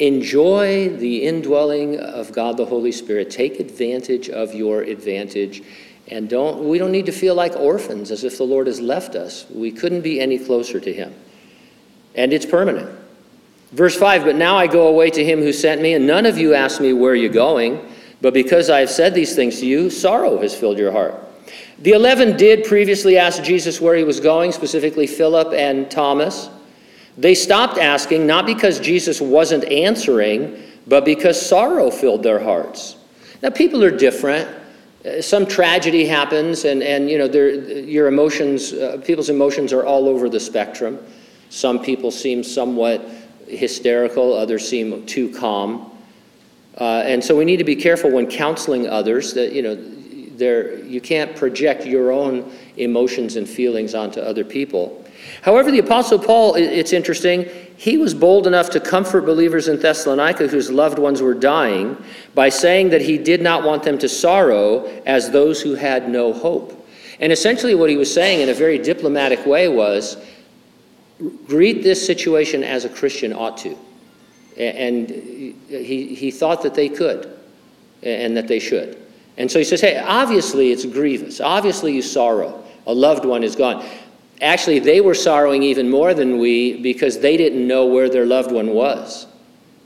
Enjoy 0.02 0.88
the 0.88 1.22
indwelling 1.22 2.00
of 2.00 2.32
God 2.32 2.56
the 2.56 2.64
Holy 2.64 2.90
Spirit. 2.90 3.30
Take 3.30 3.60
advantage 3.60 4.28
of 4.30 4.52
your 4.52 4.82
advantage. 4.82 5.62
And 6.12 6.28
don't, 6.28 6.68
we 6.68 6.76
don't 6.76 6.92
need 6.92 7.06
to 7.06 7.12
feel 7.12 7.34
like 7.34 7.56
orphans 7.56 8.10
as 8.10 8.22
if 8.22 8.36
the 8.36 8.44
Lord 8.44 8.66
has 8.66 8.80
left 8.80 9.14
us. 9.14 9.46
We 9.48 9.72
couldn't 9.72 10.02
be 10.02 10.20
any 10.20 10.38
closer 10.38 10.78
to 10.78 10.92
Him. 10.92 11.14
And 12.14 12.34
it's 12.34 12.44
permanent. 12.44 12.98
Verse 13.70 13.96
5 13.96 14.26
But 14.26 14.36
now 14.36 14.58
I 14.58 14.66
go 14.66 14.88
away 14.88 15.08
to 15.08 15.24
Him 15.24 15.40
who 15.40 15.54
sent 15.54 15.80
me, 15.80 15.94
and 15.94 16.06
none 16.06 16.26
of 16.26 16.36
you 16.36 16.52
ask 16.52 16.82
me 16.82 16.92
where 16.92 17.14
you're 17.14 17.32
going. 17.32 17.80
But 18.20 18.34
because 18.34 18.68
I 18.68 18.80
have 18.80 18.90
said 18.90 19.14
these 19.14 19.34
things 19.34 19.60
to 19.60 19.66
you, 19.66 19.88
sorrow 19.88 20.38
has 20.42 20.54
filled 20.54 20.76
your 20.76 20.92
heart. 20.92 21.14
The 21.78 21.92
eleven 21.92 22.36
did 22.36 22.66
previously 22.66 23.16
ask 23.16 23.42
Jesus 23.42 23.80
where 23.80 23.96
he 23.96 24.04
was 24.04 24.20
going, 24.20 24.52
specifically 24.52 25.06
Philip 25.06 25.54
and 25.54 25.90
Thomas. 25.90 26.50
They 27.16 27.34
stopped 27.34 27.78
asking 27.78 28.26
not 28.26 28.44
because 28.44 28.78
Jesus 28.80 29.18
wasn't 29.18 29.64
answering, 29.64 30.62
but 30.86 31.06
because 31.06 31.40
sorrow 31.40 31.90
filled 31.90 32.22
their 32.22 32.38
hearts. 32.38 32.96
Now, 33.42 33.48
people 33.48 33.82
are 33.82 33.90
different. 33.90 34.61
Some 35.20 35.46
tragedy 35.46 36.06
happens, 36.06 36.64
and, 36.64 36.82
and 36.82 37.10
you 37.10 37.18
know, 37.18 37.26
your 37.26 38.06
emotions, 38.06 38.72
uh, 38.72 39.02
people's 39.04 39.30
emotions 39.30 39.72
are 39.72 39.84
all 39.84 40.08
over 40.08 40.28
the 40.28 40.38
spectrum. 40.38 40.98
Some 41.50 41.80
people 41.80 42.10
seem 42.10 42.44
somewhat 42.44 43.04
hysterical, 43.48 44.32
others 44.32 44.68
seem 44.68 45.04
too 45.06 45.28
calm. 45.34 45.90
Uh, 46.78 47.02
and 47.04 47.22
so 47.22 47.36
we 47.36 47.44
need 47.44 47.58
to 47.58 47.64
be 47.64 47.76
careful 47.76 48.10
when 48.10 48.26
counseling 48.26 48.88
others 48.88 49.34
that, 49.34 49.52
you 49.52 49.62
know, 49.62 49.74
there, 50.36 50.78
you 50.84 51.00
can't 51.00 51.34
project 51.36 51.84
your 51.84 52.12
own 52.12 52.50
emotions 52.76 53.36
and 53.36 53.48
feelings 53.48 53.94
onto 53.94 54.20
other 54.20 54.44
people. 54.44 55.01
However, 55.42 55.72
the 55.72 55.80
Apostle 55.80 56.20
Paul, 56.20 56.54
it's 56.54 56.92
interesting, 56.92 57.48
he 57.76 57.98
was 57.98 58.14
bold 58.14 58.46
enough 58.46 58.70
to 58.70 58.80
comfort 58.80 59.22
believers 59.22 59.66
in 59.66 59.76
Thessalonica 59.76 60.46
whose 60.46 60.70
loved 60.70 61.00
ones 61.00 61.20
were 61.20 61.34
dying 61.34 61.96
by 62.32 62.48
saying 62.48 62.90
that 62.90 63.00
he 63.00 63.18
did 63.18 63.42
not 63.42 63.64
want 63.64 63.82
them 63.82 63.98
to 63.98 64.08
sorrow 64.08 64.84
as 65.04 65.30
those 65.30 65.60
who 65.60 65.74
had 65.74 66.08
no 66.08 66.32
hope. 66.32 66.86
And 67.18 67.32
essentially, 67.32 67.74
what 67.74 67.90
he 67.90 67.96
was 67.96 68.12
saying 68.12 68.40
in 68.40 68.48
a 68.50 68.54
very 68.54 68.78
diplomatic 68.78 69.44
way 69.44 69.68
was 69.68 70.16
greet 71.46 71.82
this 71.82 72.04
situation 72.04 72.62
as 72.62 72.84
a 72.84 72.88
Christian 72.88 73.32
ought 73.32 73.58
to. 73.58 73.76
And 74.56 75.10
he, 75.10 76.14
he 76.14 76.30
thought 76.30 76.62
that 76.62 76.74
they 76.74 76.88
could 76.88 77.36
and 78.02 78.36
that 78.36 78.46
they 78.46 78.60
should. 78.60 78.96
And 79.38 79.50
so 79.50 79.58
he 79.58 79.64
says, 79.64 79.80
hey, 79.80 79.98
obviously 79.98 80.70
it's 80.70 80.84
grievous. 80.84 81.40
Obviously 81.40 81.94
you 81.94 82.02
sorrow. 82.02 82.62
A 82.86 82.92
loved 82.92 83.24
one 83.24 83.42
is 83.44 83.56
gone. 83.56 83.84
Actually, 84.42 84.80
they 84.80 85.00
were 85.00 85.14
sorrowing 85.14 85.62
even 85.62 85.88
more 85.88 86.14
than 86.14 86.36
we 86.36 86.76
because 86.82 87.20
they 87.20 87.36
didn't 87.36 87.66
know 87.66 87.86
where 87.86 88.10
their 88.10 88.26
loved 88.26 88.50
one 88.50 88.70
was. 88.70 89.28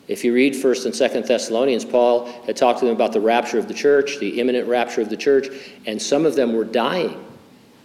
If 0.08 0.24
you 0.24 0.32
read 0.32 0.54
1st 0.54 0.86
and 0.86 0.94
2nd 0.94 1.26
Thessalonians, 1.26 1.84
Paul 1.84 2.26
had 2.46 2.56
talked 2.56 2.78
to 2.78 2.86
them 2.86 2.94
about 2.94 3.12
the 3.12 3.20
rapture 3.20 3.58
of 3.58 3.68
the 3.68 3.74
church, 3.74 4.18
the 4.18 4.40
imminent 4.40 4.66
rapture 4.66 5.02
of 5.02 5.10
the 5.10 5.16
church, 5.16 5.48
and 5.84 6.00
some 6.00 6.24
of 6.24 6.36
them 6.36 6.54
were 6.54 6.64
dying. 6.64 7.22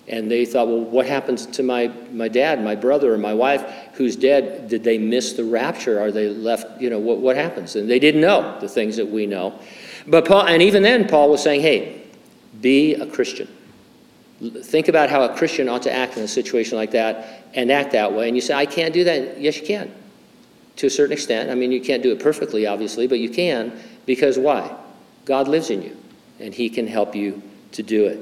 And 0.07 0.31
they 0.31 0.45
thought, 0.45 0.67
well, 0.67 0.81
what 0.81 1.05
happens 1.05 1.45
to 1.47 1.63
my, 1.63 1.87
my 2.11 2.27
dad, 2.27 2.63
my 2.63 2.75
brother, 2.75 3.13
or 3.13 3.17
my 3.17 3.33
wife 3.33 3.63
who's 3.93 4.15
dead? 4.15 4.69
Did 4.69 4.83
they 4.83 4.97
miss 4.97 5.33
the 5.33 5.43
rapture? 5.43 5.99
Are 5.99 6.11
they 6.11 6.29
left, 6.29 6.81
you 6.81 6.89
know, 6.89 6.99
what, 6.99 7.17
what 7.17 7.35
happens? 7.35 7.75
And 7.75 7.89
they 7.89 7.99
didn't 7.99 8.21
know 8.21 8.57
the 8.59 8.69
things 8.69 8.95
that 8.97 9.07
we 9.07 9.25
know. 9.25 9.59
But 10.07 10.25
Paul, 10.25 10.47
and 10.47 10.61
even 10.61 10.83
then, 10.83 11.07
Paul 11.07 11.29
was 11.29 11.41
saying, 11.41 11.61
hey, 11.61 12.01
be 12.61 12.95
a 12.95 13.05
Christian. 13.05 13.47
Think 14.41 14.87
about 14.87 15.09
how 15.09 15.23
a 15.23 15.35
Christian 15.35 15.69
ought 15.69 15.83
to 15.83 15.93
act 15.93 16.17
in 16.17 16.23
a 16.23 16.27
situation 16.27 16.75
like 16.75 16.91
that 16.91 17.45
and 17.53 17.71
act 17.71 17.91
that 17.91 18.11
way. 18.11 18.27
And 18.27 18.35
you 18.35 18.41
say, 18.41 18.55
I 18.55 18.65
can't 18.65 18.93
do 18.93 19.03
that. 19.03 19.39
Yes, 19.39 19.57
you 19.57 19.67
can, 19.67 19.93
to 20.77 20.87
a 20.87 20.89
certain 20.89 21.13
extent. 21.13 21.51
I 21.51 21.55
mean, 21.55 21.71
you 21.71 21.79
can't 21.79 22.01
do 22.01 22.11
it 22.11 22.19
perfectly, 22.19 22.65
obviously, 22.65 23.05
but 23.05 23.19
you 23.19 23.29
can 23.29 23.79
because 24.07 24.39
why? 24.39 24.75
God 25.25 25.47
lives 25.47 25.69
in 25.69 25.83
you, 25.83 25.95
and 26.39 26.53
He 26.53 26.69
can 26.69 26.87
help 26.87 27.15
you 27.15 27.43
to 27.73 27.83
do 27.83 28.07
it. 28.07 28.19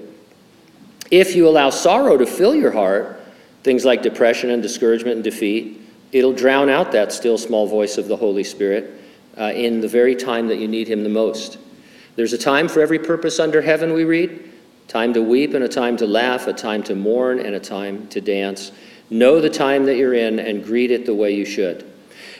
If 1.09 1.35
you 1.35 1.47
allow 1.47 1.69
sorrow 1.69 2.17
to 2.17 2.25
fill 2.25 2.53
your 2.53 2.71
heart, 2.71 3.21
things 3.63 3.85
like 3.85 4.01
depression 4.01 4.49
and 4.49 4.61
discouragement 4.61 5.15
and 5.15 5.23
defeat, 5.23 5.81
it'll 6.11 6.33
drown 6.33 6.69
out 6.69 6.91
that 6.91 7.13
still 7.13 7.37
small 7.37 7.65
voice 7.65 7.97
of 7.97 8.09
the 8.09 8.17
Holy 8.17 8.43
Spirit 8.43 9.01
uh, 9.37 9.53
in 9.55 9.79
the 9.79 9.87
very 9.87 10.15
time 10.15 10.49
that 10.49 10.57
you 10.57 10.67
need 10.67 10.89
Him 10.89 11.03
the 11.03 11.09
most. 11.09 11.57
There's 12.17 12.33
a 12.33 12.37
time 12.37 12.67
for 12.67 12.81
every 12.81 12.99
purpose 12.99 13.39
under 13.39 13.61
heaven, 13.61 13.93
we 13.93 14.03
read 14.03 14.51
time 14.89 15.13
to 15.13 15.21
weep 15.21 15.53
and 15.53 15.63
a 15.63 15.67
time 15.67 15.95
to 15.95 16.07
laugh, 16.07 16.47
a 16.47 16.53
time 16.53 16.81
to 16.83 16.95
mourn 16.95 17.39
and 17.39 17.53
a 17.53 17.59
time 17.59 18.07
to 18.07 18.19
dance. 18.19 18.71
Know 19.11 19.39
the 19.39 19.49
time 19.49 19.85
that 19.85 19.97
you're 19.97 20.15
in 20.15 20.39
and 20.39 20.63
greet 20.63 20.89
it 20.89 21.05
the 21.05 21.13
way 21.13 21.33
you 21.33 21.45
should. 21.45 21.85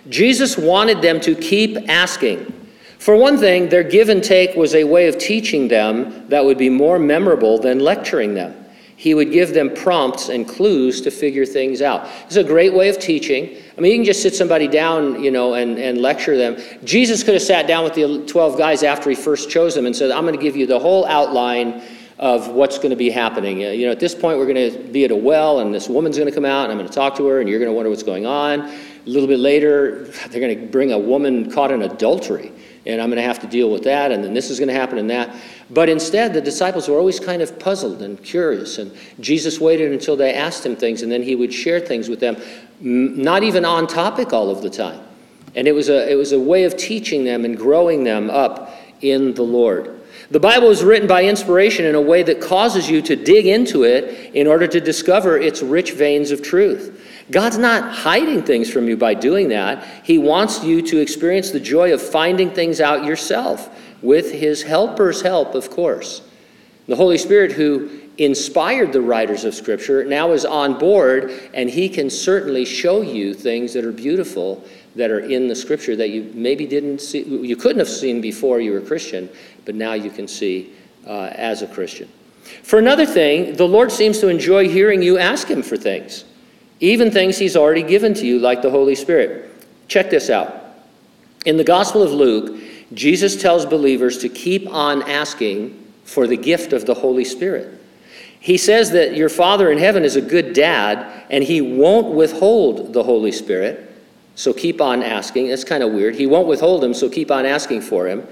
Jesus 0.09 0.57
wanted 0.57 1.01
them 1.01 1.21
to 1.21 1.35
keep 1.35 1.77
asking. 1.87 2.51
For 2.97 3.15
one 3.15 3.37
thing, 3.37 3.69
their 3.69 3.83
give 3.83 4.09
and 4.09 4.23
take 4.23 4.55
was 4.55 4.73
a 4.73 4.83
way 4.83 5.07
of 5.07 5.19
teaching 5.19 5.67
them 5.67 6.27
that 6.29 6.43
would 6.43 6.57
be 6.57 6.69
more 6.69 6.97
memorable 6.97 7.59
than 7.59 7.79
lecturing 7.79 8.33
them. 8.33 8.55
He 8.95 9.13
would 9.13 9.31
give 9.31 9.53
them 9.53 9.73
prompts 9.73 10.27
and 10.27 10.47
clues 10.47 11.01
to 11.01 11.11
figure 11.11 11.45
things 11.45 11.81
out. 11.81 12.09
It's 12.25 12.35
a 12.35 12.43
great 12.43 12.73
way 12.73 12.89
of 12.89 12.99
teaching. 12.99 13.55
I 13.77 13.81
mean, 13.81 13.91
you 13.91 13.97
can 13.99 14.05
just 14.05 14.21
sit 14.21 14.35
somebody 14.35 14.67
down, 14.67 15.23
you 15.23 15.31
know, 15.31 15.53
and, 15.53 15.77
and 15.77 16.01
lecture 16.01 16.35
them. 16.35 16.57
Jesus 16.83 17.23
could 17.23 17.35
have 17.35 17.43
sat 17.43 17.67
down 17.67 17.83
with 17.83 17.93
the 17.93 18.25
12 18.25 18.57
guys 18.57 18.83
after 18.83 19.09
he 19.09 19.15
first 19.15 19.49
chose 19.49 19.75
them 19.75 19.85
and 19.85 19.95
said, 19.95 20.11
I'm 20.11 20.23
going 20.23 20.35
to 20.35 20.41
give 20.41 20.57
you 20.57 20.65
the 20.65 20.79
whole 20.79 21.05
outline 21.05 21.81
of 22.19 22.49
what's 22.49 22.77
going 22.77 22.89
to 22.91 22.95
be 22.95 23.09
happening. 23.09 23.61
You 23.61 23.85
know, 23.85 23.91
at 23.91 23.99
this 23.99 24.13
point, 24.13 24.37
we're 24.37 24.51
going 24.51 24.71
to 24.71 24.77
be 24.89 25.05
at 25.05 25.11
a 25.11 25.15
well, 25.15 25.61
and 25.61 25.73
this 25.73 25.89
woman's 25.89 26.17
going 26.17 26.29
to 26.29 26.35
come 26.35 26.45
out, 26.45 26.65
and 26.65 26.73
I'm 26.73 26.77
going 26.77 26.89
to 26.89 26.93
talk 26.93 27.15
to 27.17 27.25
her, 27.27 27.39
and 27.39 27.49
you're 27.49 27.59
going 27.59 27.71
to 27.71 27.73
wonder 27.73 27.89
what's 27.89 28.03
going 28.03 28.25
on. 28.25 28.61
A 28.61 28.75
little 29.05 29.27
bit 29.27 29.39
later, 29.39 30.03
they're 30.29 30.41
going 30.41 30.59
to 30.59 30.67
bring 30.67 30.91
a 30.91 30.99
woman 30.99 31.49
caught 31.49 31.71
in 31.71 31.81
adultery 31.81 32.51
and 32.85 33.01
I'm 33.01 33.09
going 33.09 33.21
to 33.21 33.27
have 33.27 33.39
to 33.39 33.47
deal 33.47 33.69
with 33.69 33.83
that, 33.83 34.11
and 34.11 34.23
then 34.23 34.33
this 34.33 34.49
is 34.49 34.59
going 34.59 34.69
to 34.69 34.73
happen 34.73 34.97
and 34.97 35.09
that. 35.09 35.35
But 35.69 35.89
instead, 35.89 36.33
the 36.33 36.41
disciples 36.41 36.87
were 36.87 36.97
always 36.97 37.19
kind 37.19 37.41
of 37.41 37.57
puzzled 37.59 38.01
and 38.01 38.21
curious, 38.23 38.77
and 38.77 38.91
Jesus 39.19 39.59
waited 39.59 39.91
until 39.91 40.15
they 40.15 40.33
asked 40.33 40.65
him 40.65 40.75
things, 40.75 41.01
and 41.01 41.11
then 41.11 41.21
he 41.21 41.35
would 41.35 41.53
share 41.53 41.79
things 41.79 42.09
with 42.09 42.19
them, 42.19 42.37
not 42.79 43.43
even 43.43 43.65
on 43.65 43.87
topic 43.87 44.33
all 44.33 44.49
of 44.49 44.61
the 44.61 44.69
time. 44.69 45.01
And 45.55 45.67
it 45.67 45.73
was 45.73 45.89
a, 45.89 46.09
it 46.09 46.15
was 46.15 46.31
a 46.31 46.39
way 46.39 46.63
of 46.63 46.77
teaching 46.77 47.23
them 47.23 47.43
and 47.43 47.57
growing 47.57 48.03
them 48.03 48.29
up 48.29 48.73
in 49.01 49.33
the 49.33 49.43
Lord. 49.43 49.99
The 50.31 50.39
Bible 50.39 50.69
is 50.69 50.83
written 50.83 51.07
by 51.07 51.23
inspiration 51.23 51.85
in 51.85 51.95
a 51.95 52.01
way 52.01 52.21
that 52.21 52.39
causes 52.39 52.87
you 52.89 53.01
to 53.03 53.15
dig 53.15 53.47
into 53.47 53.83
it 53.83 54.35
in 54.35 54.45
order 54.45 54.67
to 54.67 54.79
discover 54.79 55.39
its 55.39 55.63
rich 55.63 55.93
veins 55.93 56.29
of 56.29 56.43
truth. 56.43 57.03
God's 57.31 57.57
not 57.57 57.91
hiding 57.91 58.43
things 58.43 58.69
from 58.69 58.87
you 58.87 58.97
by 58.97 59.13
doing 59.15 59.49
that. 59.49 59.83
He 60.03 60.17
wants 60.17 60.63
you 60.63 60.81
to 60.83 60.99
experience 60.99 61.51
the 61.51 61.59
joy 61.59 61.93
of 61.93 62.01
finding 62.01 62.51
things 62.51 62.79
out 62.79 63.05
yourself 63.05 63.75
with 64.01 64.31
His 64.31 64.61
helper's 64.61 65.21
help, 65.21 65.55
of 65.55 65.69
course. 65.69 66.21
The 66.87 66.95
Holy 66.95 67.17
Spirit, 67.17 67.51
who 67.51 68.01
inspired 68.17 68.93
the 68.93 69.01
writers 69.01 69.45
of 69.45 69.53
Scripture, 69.53 70.03
now 70.03 70.31
is 70.31 70.45
on 70.45 70.77
board, 70.77 71.31
and 71.53 71.69
He 71.69 71.87
can 71.87 72.09
certainly 72.09 72.65
show 72.65 73.01
you 73.01 73.33
things 73.33 73.73
that 73.73 73.85
are 73.85 73.91
beautiful 73.91 74.63
that 74.95 75.11
are 75.11 75.19
in 75.19 75.47
the 75.47 75.55
Scripture 75.55 75.95
that 75.95 76.09
you 76.09 76.31
maybe 76.33 76.65
didn't 76.65 76.99
see, 76.99 77.23
you 77.23 77.55
couldn't 77.55 77.79
have 77.79 77.89
seen 77.89 78.21
before 78.21 78.59
you 78.59 78.71
were 78.71 78.79
a 78.79 78.85
Christian, 78.85 79.29
but 79.65 79.75
now 79.75 79.93
you 79.93 80.09
can 80.09 80.27
see 80.27 80.73
uh, 81.05 81.31
as 81.33 81.61
a 81.61 81.67
Christian. 81.67 82.09
For 82.63 82.79
another 82.79 83.05
thing, 83.05 83.55
the 83.55 83.67
Lord 83.67 83.91
seems 83.91 84.19
to 84.19 84.27
enjoy 84.27 84.67
hearing 84.67 85.01
you 85.01 85.17
ask 85.17 85.47
Him 85.47 85.61
for 85.61 85.77
things 85.77 86.25
even 86.79 87.11
things 87.11 87.37
he's 87.37 87.55
already 87.55 87.83
given 87.83 88.13
to 88.15 88.25
you, 88.25 88.39
like 88.39 88.61
the 88.61 88.69
Holy 88.69 88.95
Spirit. 88.95 89.51
Check 89.87 90.09
this 90.09 90.29
out. 90.29 90.75
In 91.45 91.57
the 91.57 91.63
Gospel 91.63 92.01
of 92.03 92.11
Luke, 92.11 92.61
Jesus 92.93 93.41
tells 93.41 93.65
believers 93.65 94.19
to 94.19 94.29
keep 94.29 94.67
on 94.69 95.03
asking 95.03 95.91
for 96.03 96.27
the 96.27 96.37
gift 96.37 96.73
of 96.73 96.85
the 96.85 96.93
Holy 96.93 97.25
Spirit. 97.25 97.75
He 98.39 98.57
says 98.57 98.91
that 98.91 99.15
your 99.15 99.29
Father 99.29 99.71
in 99.71 99.77
heaven 99.77 100.03
is 100.03 100.15
a 100.15 100.21
good 100.21 100.53
dad, 100.53 101.25
and 101.29 101.43
he 101.43 101.59
won't 101.59 102.13
withhold 102.13 102.93
the 102.93 103.03
Holy 103.03 103.31
Spirit. 103.31 103.85
So 104.39 104.53
keep 104.53 104.79
on 104.79 105.03
asking. 105.03 105.47
It's 105.47 105.65
kind 105.65 105.83
of 105.83 105.91
weird. 105.91 106.15
He 106.15 106.25
won't 106.25 106.47
withhold 106.47 106.81
him, 106.81 106.93
so 106.93 107.09
keep 107.09 107.29
on 107.29 107.45
asking 107.45 107.81
for 107.81 108.07
him. 108.07 108.25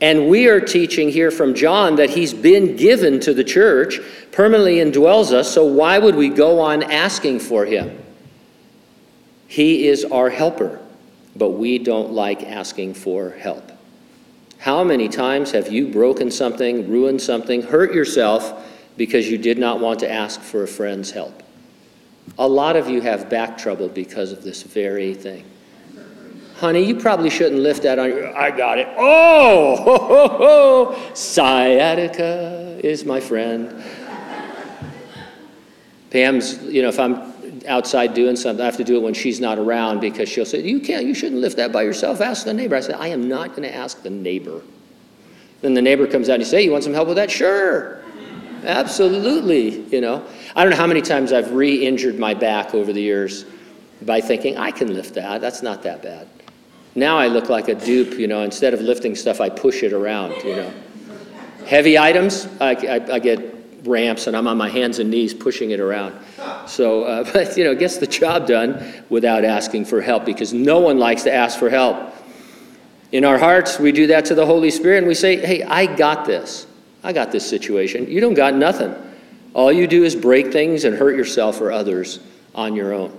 And 0.00 0.28
we 0.28 0.46
are 0.46 0.60
teaching 0.60 1.08
here 1.08 1.32
from 1.32 1.56
John 1.56 1.96
that 1.96 2.08
he's 2.10 2.32
been 2.32 2.76
given 2.76 3.18
to 3.18 3.34
the 3.34 3.42
church, 3.42 3.98
permanently 4.30 4.76
indwells 4.76 5.32
us, 5.32 5.52
so 5.52 5.66
why 5.66 5.98
would 5.98 6.14
we 6.14 6.28
go 6.28 6.60
on 6.60 6.84
asking 6.84 7.40
for 7.40 7.64
him? 7.64 8.00
He 9.48 9.88
is 9.88 10.04
our 10.04 10.30
helper, 10.30 10.78
but 11.34 11.50
we 11.50 11.78
don't 11.78 12.12
like 12.12 12.44
asking 12.44 12.94
for 12.94 13.30
help. 13.30 13.72
How 14.58 14.84
many 14.84 15.08
times 15.08 15.50
have 15.50 15.72
you 15.72 15.88
broken 15.88 16.30
something, 16.30 16.88
ruined 16.88 17.20
something, 17.20 17.62
hurt 17.62 17.92
yourself 17.92 18.72
because 18.96 19.28
you 19.28 19.36
did 19.36 19.58
not 19.58 19.80
want 19.80 19.98
to 19.98 20.08
ask 20.08 20.40
for 20.40 20.62
a 20.62 20.68
friend's 20.68 21.10
help? 21.10 21.42
A 22.38 22.48
lot 22.48 22.76
of 22.76 22.88
you 22.88 23.00
have 23.00 23.28
back 23.28 23.56
trouble 23.56 23.88
because 23.88 24.32
of 24.32 24.42
this 24.42 24.62
very 24.62 25.14
thing 25.14 25.44
honey, 26.56 26.82
you 26.82 26.94
probably 26.94 27.30
shouldn't 27.30 27.60
lift 27.60 27.82
that 27.82 27.98
on 27.98 28.08
your, 28.08 28.36
I 28.36 28.50
got 28.50 28.78
it. 28.78 28.88
Oh, 28.96 29.76
ho, 29.76 29.98
ho, 29.98 30.28
ho. 30.28 31.14
sciatica 31.14 32.80
is 32.82 33.04
my 33.04 33.20
friend. 33.20 33.82
Pam's, 36.10 36.62
you 36.62 36.80
know, 36.80 36.88
if 36.88 37.00
I'm 37.00 37.34
outside 37.66 38.14
doing 38.14 38.36
something, 38.36 38.62
I 38.62 38.66
have 38.66 38.76
to 38.76 38.84
do 38.84 38.96
it 38.96 39.02
when 39.02 39.14
she's 39.14 39.40
not 39.40 39.58
around 39.58 40.00
because 40.00 40.28
she'll 40.28 40.46
say, 40.46 40.62
you 40.62 40.80
can't, 40.80 41.04
you 41.04 41.14
shouldn't 41.14 41.40
lift 41.40 41.56
that 41.56 41.72
by 41.72 41.82
yourself. 41.82 42.20
Ask 42.20 42.44
the 42.44 42.54
neighbor. 42.54 42.76
I 42.76 42.80
said, 42.80 42.94
I 42.94 43.08
am 43.08 43.28
not 43.28 43.50
going 43.50 43.62
to 43.62 43.74
ask 43.74 44.02
the 44.02 44.10
neighbor. 44.10 44.62
Then 45.60 45.74
the 45.74 45.82
neighbor 45.82 46.06
comes 46.06 46.28
out 46.28 46.34
and 46.34 46.42
you 46.42 46.48
say, 46.48 46.62
you 46.62 46.70
want 46.70 46.84
some 46.84 46.94
help 46.94 47.08
with 47.08 47.16
that? 47.16 47.30
Sure. 47.30 48.03
Absolutely, 48.64 49.82
you 49.94 50.00
know. 50.00 50.24
I 50.56 50.62
don't 50.62 50.70
know 50.70 50.76
how 50.76 50.86
many 50.86 51.02
times 51.02 51.32
I've 51.32 51.52
re-injured 51.52 52.18
my 52.18 52.34
back 52.34 52.74
over 52.74 52.92
the 52.92 53.02
years 53.02 53.44
by 54.02 54.20
thinking, 54.20 54.56
I 54.56 54.70
can 54.70 54.92
lift 54.94 55.14
that. 55.14 55.40
That's 55.40 55.62
not 55.62 55.82
that 55.82 56.02
bad. 56.02 56.28
Now 56.94 57.18
I 57.18 57.26
look 57.26 57.48
like 57.48 57.68
a 57.68 57.74
dupe, 57.74 58.18
you 58.18 58.28
know, 58.28 58.42
instead 58.42 58.72
of 58.72 58.80
lifting 58.80 59.16
stuff, 59.16 59.40
I 59.40 59.48
push 59.48 59.82
it 59.82 59.92
around, 59.92 60.32
you 60.44 60.56
know. 60.56 60.72
Heavy 61.66 61.98
items, 61.98 62.46
I, 62.60 62.72
I, 62.72 63.14
I 63.14 63.18
get 63.18 63.54
ramps 63.84 64.26
and 64.26 64.36
I'm 64.36 64.46
on 64.46 64.56
my 64.56 64.68
hands 64.68 64.98
and 64.98 65.10
knees 65.10 65.34
pushing 65.34 65.70
it 65.70 65.80
around. 65.80 66.14
So, 66.66 67.04
uh, 67.04 67.24
but, 67.32 67.56
you 67.56 67.64
know, 67.64 67.74
gets 67.74 67.98
the 67.98 68.06
job 68.06 68.46
done 68.46 68.94
without 69.08 69.44
asking 69.44 69.86
for 69.86 70.00
help 70.00 70.24
because 70.24 70.52
no 70.52 70.78
one 70.78 70.98
likes 70.98 71.22
to 71.24 71.32
ask 71.32 71.58
for 71.58 71.70
help. 71.70 72.14
In 73.12 73.24
our 73.24 73.38
hearts, 73.38 73.78
we 73.78 73.92
do 73.92 74.08
that 74.08 74.24
to 74.26 74.34
the 74.34 74.46
Holy 74.46 74.70
Spirit 74.70 74.98
and 74.98 75.06
we 75.06 75.14
say, 75.14 75.36
hey, 75.36 75.62
I 75.62 75.86
got 75.86 76.24
this. 76.24 76.66
I 77.04 77.12
got 77.12 77.30
this 77.30 77.48
situation. 77.48 78.10
You 78.10 78.20
don't 78.20 78.34
got 78.34 78.54
nothing. 78.54 78.94
All 79.52 79.70
you 79.70 79.86
do 79.86 80.02
is 80.02 80.16
break 80.16 80.52
things 80.52 80.84
and 80.84 80.96
hurt 80.96 81.14
yourself 81.14 81.60
or 81.60 81.70
others 81.70 82.18
on 82.54 82.74
your 82.74 82.92
own. 82.92 83.16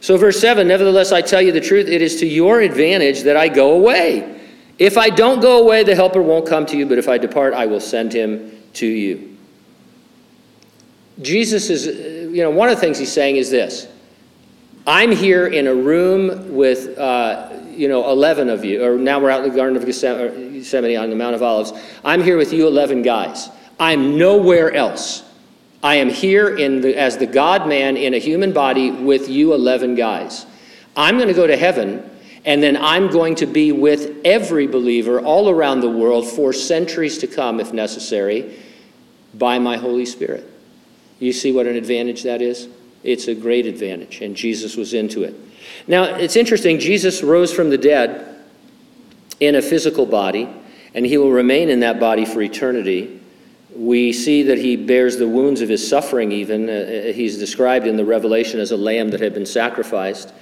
So, 0.00 0.16
verse 0.16 0.40
7 0.40 0.66
Nevertheless, 0.66 1.12
I 1.12 1.20
tell 1.20 1.42
you 1.42 1.52
the 1.52 1.60
truth, 1.60 1.88
it 1.88 2.00
is 2.00 2.20
to 2.20 2.26
your 2.26 2.60
advantage 2.60 3.22
that 3.22 3.36
I 3.36 3.48
go 3.48 3.72
away. 3.72 4.40
If 4.78 4.96
I 4.96 5.10
don't 5.10 5.40
go 5.40 5.62
away, 5.62 5.82
the 5.82 5.94
Helper 5.94 6.22
won't 6.22 6.46
come 6.46 6.64
to 6.66 6.76
you, 6.76 6.86
but 6.86 6.98
if 6.98 7.08
I 7.08 7.18
depart, 7.18 7.52
I 7.52 7.66
will 7.66 7.80
send 7.80 8.12
him 8.12 8.62
to 8.74 8.86
you. 8.86 9.36
Jesus 11.20 11.70
is, 11.70 11.86
you 11.86 12.42
know, 12.42 12.50
one 12.50 12.68
of 12.68 12.74
the 12.76 12.80
things 12.80 12.98
he's 12.98 13.12
saying 13.12 13.36
is 13.36 13.50
this 13.50 13.88
I'm 14.86 15.10
here 15.10 15.48
in 15.48 15.66
a 15.66 15.74
room 15.74 16.54
with, 16.54 16.96
uh, 16.96 17.50
you 17.70 17.88
know, 17.88 18.08
11 18.08 18.48
of 18.48 18.64
you, 18.64 18.84
or 18.84 18.96
now 18.96 19.18
we're 19.18 19.30
out 19.30 19.42
in 19.42 19.50
the 19.50 19.56
Garden 19.56 19.76
of 19.76 19.84
Gethsemane 19.84 20.96
on 20.96 21.10
the 21.10 21.16
Mount 21.16 21.34
of 21.34 21.42
Olives. 21.42 21.72
I'm 22.04 22.22
here 22.22 22.36
with 22.36 22.52
you 22.52 22.68
11 22.68 23.02
guys. 23.02 23.48
I'm 23.80 24.16
nowhere 24.16 24.72
else. 24.72 25.24
I 25.82 25.96
am 25.96 26.08
here 26.08 26.56
in 26.56 26.80
the, 26.82 26.96
as 26.96 27.16
the 27.16 27.26
God 27.26 27.68
man 27.68 27.96
in 27.96 28.14
a 28.14 28.18
human 28.18 28.52
body 28.52 28.92
with 28.92 29.28
you 29.28 29.54
11 29.54 29.96
guys. 29.96 30.46
I'm 30.96 31.16
going 31.16 31.28
to 31.28 31.34
go 31.34 31.48
to 31.48 31.56
heaven, 31.56 32.08
and 32.44 32.62
then 32.62 32.76
I'm 32.76 33.08
going 33.08 33.34
to 33.36 33.46
be 33.46 33.72
with 33.72 34.20
every 34.24 34.68
believer 34.68 35.20
all 35.20 35.50
around 35.50 35.80
the 35.80 35.90
world 35.90 36.28
for 36.28 36.52
centuries 36.52 37.18
to 37.18 37.26
come, 37.26 37.58
if 37.58 37.72
necessary, 37.72 38.56
by 39.34 39.58
my 39.58 39.78
Holy 39.78 40.06
Spirit. 40.06 40.48
You 41.18 41.32
see 41.32 41.50
what 41.50 41.66
an 41.66 41.74
advantage 41.74 42.22
that 42.22 42.40
is? 42.40 42.68
It's 43.06 43.28
a 43.28 43.34
great 43.34 43.66
advantage, 43.66 44.20
and 44.20 44.34
Jesus 44.34 44.76
was 44.76 44.92
into 44.92 45.22
it. 45.22 45.34
Now, 45.86 46.04
it's 46.04 46.36
interesting, 46.36 46.78
Jesus 46.80 47.22
rose 47.22 47.52
from 47.52 47.70
the 47.70 47.78
dead 47.78 48.44
in 49.38 49.54
a 49.54 49.62
physical 49.62 50.06
body, 50.06 50.48
and 50.92 51.06
he 51.06 51.16
will 51.16 51.30
remain 51.30 51.68
in 51.68 51.80
that 51.80 52.00
body 52.00 52.24
for 52.24 52.42
eternity. 52.42 53.20
We 53.74 54.12
see 54.12 54.42
that 54.44 54.58
he 54.58 54.76
bears 54.76 55.18
the 55.18 55.28
wounds 55.28 55.60
of 55.60 55.68
his 55.68 55.86
suffering, 55.86 56.32
even. 56.32 56.68
Uh, 56.68 57.12
he's 57.12 57.38
described 57.38 57.86
in 57.86 57.96
the 57.96 58.04
Revelation 58.04 58.58
as 58.58 58.72
a 58.72 58.76
lamb 58.76 59.10
that 59.10 59.20
had 59.20 59.34
been 59.34 59.46
sacrificed. 59.46 60.32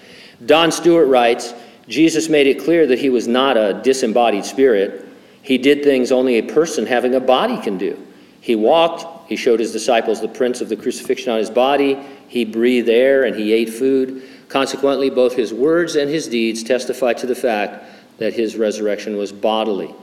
Don 0.47 0.73
Stewart 0.73 1.09
writes 1.09 1.53
Jesus 1.89 2.29
made 2.29 2.47
it 2.47 2.65
clear 2.65 2.87
that 2.87 2.99
he 2.99 3.11
was 3.11 3.29
not 3.29 3.57
a 3.57 3.81
disembodied 3.83 4.45
spirit. 4.45 5.07
He 5.43 5.59
did 5.59 5.85
things 5.85 6.11
only 6.11 6.39
a 6.39 6.43
person 6.43 6.87
having 6.87 7.15
a 7.15 7.21
body 7.21 7.61
can 7.61 7.77
do. 7.77 7.99
He 8.41 8.57
walked, 8.57 9.05
he 9.27 9.37
showed 9.37 9.61
his 9.61 9.73
disciples 9.73 10.21
the 10.21 10.29
prints 10.29 10.61
of 10.61 10.69
the 10.69 10.77
crucifixion 10.77 11.33
on 11.33 11.39
his 11.39 11.51
body, 11.51 11.99
he 12.29 12.45
breathed 12.45 12.89
air, 12.89 13.25
and 13.25 13.37
he 13.37 13.53
ate 13.53 13.71
food. 13.71 14.23
Consequently, 14.49 15.11
both 15.11 15.35
his 15.35 15.53
words 15.53 15.97
and 15.97 16.11
his 16.11 16.29
deeds 16.29 16.63
testify 16.63 17.13
to 17.15 17.27
the 17.27 17.35
fact 17.35 17.85
that 18.19 18.35
his 18.35 18.57
resurrection 18.57 19.17
was 19.17 19.33
bodily. 19.33 19.95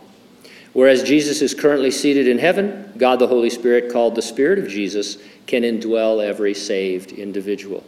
Whereas 0.74 1.04
Jesus 1.04 1.42
is 1.42 1.54
currently 1.54 1.92
seated 1.92 2.28
in 2.28 2.38
heaven, 2.38 2.94
God 2.98 3.20
the 3.20 3.28
Holy 3.28 3.50
Spirit, 3.50 3.92
called 3.92 4.16
the 4.16 4.22
Spirit 4.22 4.60
of 4.60 4.70
Jesus, 4.70 5.18
can 5.46 5.63
indwell 5.63 6.24
every 6.24 6.54
saved 6.54 7.12
individual. 7.12 7.84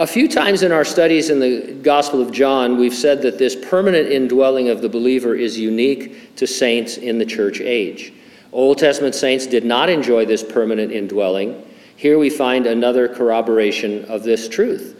A 0.00 0.06
few 0.06 0.28
times 0.28 0.62
in 0.62 0.70
our 0.70 0.84
studies 0.84 1.28
in 1.30 1.40
the 1.40 1.72
Gospel 1.82 2.20
of 2.22 2.32
John, 2.32 2.78
we've 2.78 2.94
said 2.94 3.22
that 3.22 3.38
this 3.38 3.56
permanent 3.56 4.08
indwelling 4.08 4.68
of 4.68 4.80
the 4.80 4.88
believer 4.88 5.34
is 5.34 5.58
unique 5.58 6.36
to 6.36 6.46
saints 6.46 6.96
in 6.98 7.18
the 7.18 7.26
church 7.26 7.60
age. 7.60 8.12
Old 8.52 8.78
Testament 8.78 9.14
saints 9.14 9.46
did 9.46 9.64
not 9.64 9.88
enjoy 9.88 10.24
this 10.24 10.42
permanent 10.42 10.92
indwelling. 10.92 11.64
Here 11.96 12.18
we 12.18 12.30
find 12.30 12.66
another 12.66 13.08
corroboration 13.08 14.04
of 14.06 14.22
this 14.22 14.48
truth. 14.48 14.94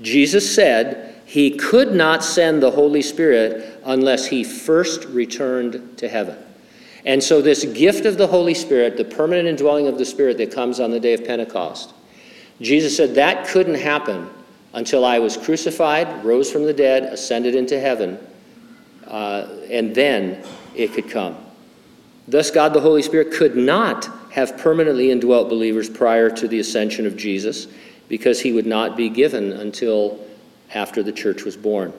Jesus 0.00 0.54
said, 0.54 1.14
he 1.26 1.50
could 1.50 1.92
not 1.92 2.22
send 2.22 2.62
the 2.62 2.70
Holy 2.70 3.02
Spirit 3.02 3.80
unless 3.84 4.26
he 4.26 4.44
first 4.44 5.04
returned 5.06 5.96
to 5.98 6.08
heaven. 6.08 6.36
And 7.06 7.22
so, 7.22 7.42
this 7.42 7.64
gift 7.64 8.06
of 8.06 8.16
the 8.16 8.26
Holy 8.26 8.54
Spirit, 8.54 8.96
the 8.96 9.04
permanent 9.04 9.48
indwelling 9.48 9.88
of 9.88 9.98
the 9.98 10.04
Spirit 10.04 10.38
that 10.38 10.52
comes 10.52 10.80
on 10.80 10.90
the 10.90 11.00
day 11.00 11.12
of 11.12 11.24
Pentecost, 11.24 11.92
Jesus 12.60 12.96
said 12.96 13.14
that 13.16 13.46
couldn't 13.46 13.74
happen 13.74 14.30
until 14.72 15.04
I 15.04 15.18
was 15.18 15.36
crucified, 15.36 16.24
rose 16.24 16.50
from 16.50 16.64
the 16.64 16.72
dead, 16.72 17.04
ascended 17.04 17.54
into 17.54 17.78
heaven, 17.78 18.18
uh, 19.06 19.48
and 19.70 19.94
then 19.94 20.42
it 20.74 20.92
could 20.92 21.10
come. 21.10 21.43
Thus, 22.26 22.50
God 22.50 22.72
the 22.72 22.80
Holy 22.80 23.02
Spirit 23.02 23.32
could 23.32 23.56
not 23.56 24.08
have 24.30 24.56
permanently 24.58 25.10
indwelt 25.10 25.48
believers 25.48 25.88
prior 25.88 26.30
to 26.30 26.48
the 26.48 26.58
ascension 26.58 27.06
of 27.06 27.16
Jesus 27.16 27.66
because 28.08 28.40
he 28.40 28.52
would 28.52 28.66
not 28.66 28.96
be 28.96 29.08
given 29.08 29.52
until 29.52 30.18
after 30.74 31.02
the 31.02 31.12
church 31.12 31.44
was 31.44 31.56
born. 31.56 31.92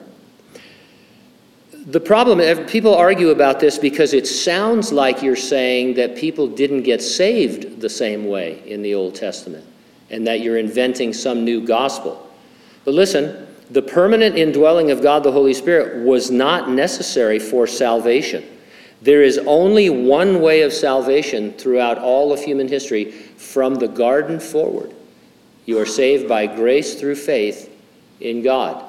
The 1.86 2.00
problem, 2.00 2.66
people 2.66 2.94
argue 2.94 3.30
about 3.30 3.60
this 3.60 3.78
because 3.78 4.12
it 4.12 4.26
sounds 4.26 4.92
like 4.92 5.22
you're 5.22 5.36
saying 5.36 5.94
that 5.94 6.16
people 6.16 6.48
didn't 6.48 6.82
get 6.82 7.00
saved 7.00 7.80
the 7.80 7.88
same 7.88 8.26
way 8.26 8.60
in 8.66 8.82
the 8.82 8.94
Old 8.94 9.14
Testament 9.14 9.64
and 10.10 10.26
that 10.26 10.40
you're 10.40 10.58
inventing 10.58 11.12
some 11.12 11.44
new 11.44 11.64
gospel. 11.64 12.28
But 12.84 12.94
listen, 12.94 13.46
the 13.70 13.82
permanent 13.82 14.36
indwelling 14.36 14.90
of 14.90 15.00
God 15.00 15.22
the 15.22 15.32
Holy 15.32 15.54
Spirit 15.54 16.04
was 16.04 16.30
not 16.30 16.70
necessary 16.70 17.38
for 17.38 17.66
salvation. 17.66 18.44
There 19.02 19.22
is 19.22 19.38
only 19.38 19.90
one 19.90 20.40
way 20.40 20.62
of 20.62 20.72
salvation 20.72 21.52
throughout 21.52 21.98
all 21.98 22.32
of 22.32 22.40
human 22.40 22.68
history 22.68 23.10
from 23.12 23.74
the 23.74 23.88
garden 23.88 24.40
forward. 24.40 24.94
You 25.66 25.78
are 25.78 25.86
saved 25.86 26.28
by 26.28 26.46
grace 26.46 26.94
through 26.94 27.16
faith 27.16 27.70
in 28.20 28.42
God. 28.42 28.82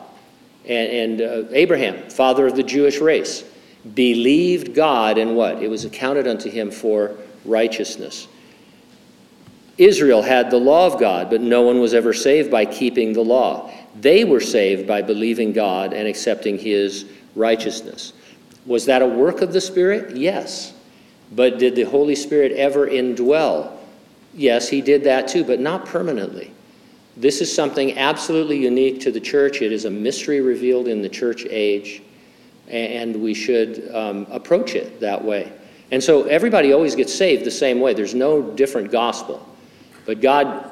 And, 0.65 1.20
and 1.20 1.22
uh, 1.22 1.50
Abraham, 1.52 2.10
father 2.10 2.48
of 2.48 2.56
the 2.56 2.63
Jewish 2.63 3.00
race, 3.00 3.43
believed 3.96 4.74
God 4.74 5.17
and 5.17 5.36
what? 5.36 5.62
It 5.62 5.70
was 5.70 5.86
accounted 5.86 6.28
unto 6.28 6.50
him 6.50 6.72
for 6.72 7.15
righteousness. 7.46 8.28
Israel 9.78 10.22
had 10.22 10.50
the 10.50 10.60
law 10.60 10.88
of 10.88 11.00
God, 11.00 11.30
but 11.30 11.41
no 11.41 11.62
one 11.62 11.80
was 11.80 11.93
ever 11.93 12.13
saved 12.13 12.50
by 12.50 12.65
keeping 12.65 13.13
the 13.13 13.22
law. 13.22 13.72
They 14.00 14.24
were 14.24 14.39
saved 14.39 14.88
by 14.88 15.02
believing 15.02 15.54
God 15.54 15.93
and 15.93 16.08
accepting 16.08 16.58
his 16.58 17.06
righteousness. 17.36 18.13
Was 18.67 18.86
that 18.86 19.01
a 19.01 19.08
work 19.08 19.41
of 19.41 19.53
the 19.53 19.62
Spirit? 19.62 20.15
Yes. 20.15 20.73
But 21.32 21.58
did 21.58 21.75
the 21.75 21.84
Holy 21.84 22.15
Spirit 22.15 22.51
ever 22.51 22.88
indwell? 22.88 23.71
Yes, 24.34 24.69
he 24.69 24.82
did 24.82 25.06
that 25.06 25.27
too, 25.27 25.43
but 25.43 25.60
not 25.60 25.86
permanently. 25.86 26.51
This 27.15 27.41
is 27.41 27.53
something 27.53 27.97
absolutely 27.97 28.58
unique 28.58 28.99
to 29.01 29.12
the 29.12 29.19
church. 29.19 29.62
It 29.62 29.71
is 29.71 29.86
a 29.86 29.89
mystery 29.89 30.41
revealed 30.41 30.88
in 30.88 31.01
the 31.01 31.10
church 31.10 31.45
age, 31.49 32.03
and 32.67 33.15
we 33.23 33.34
should 33.34 33.89
um, 33.95 34.27
approach 34.30 34.75
it 34.75 34.99
that 34.99 35.23
way. 35.23 35.51
And 35.89 36.03
so 36.03 36.23
everybody 36.23 36.73
always 36.73 36.95
gets 36.95 37.15
saved 37.15 37.45
the 37.45 37.51
same 37.51 37.80
way. 37.80 37.93
There's 37.93 38.13
no 38.13 38.41
different 38.41 38.91
gospel. 38.91 39.47
But 40.06 40.21
God 40.21 40.71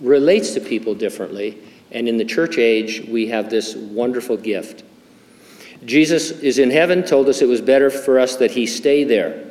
relates 0.00 0.52
to 0.54 0.60
people 0.60 0.94
differently, 0.94 1.58
and 1.90 2.08
in 2.08 2.16
the 2.16 2.24
church 2.24 2.58
age, 2.58 3.06
we 3.08 3.26
have 3.28 3.50
this 3.50 3.74
wonderful 3.74 4.36
gift. 4.36 4.84
Jesus 5.84 6.30
is 6.30 6.58
in 6.58 6.70
heaven, 6.70 7.04
told 7.04 7.28
us 7.28 7.42
it 7.42 7.48
was 7.48 7.60
better 7.60 7.90
for 7.90 8.18
us 8.18 8.36
that 8.36 8.50
he 8.50 8.66
stay 8.66 9.04
there. 9.04 9.50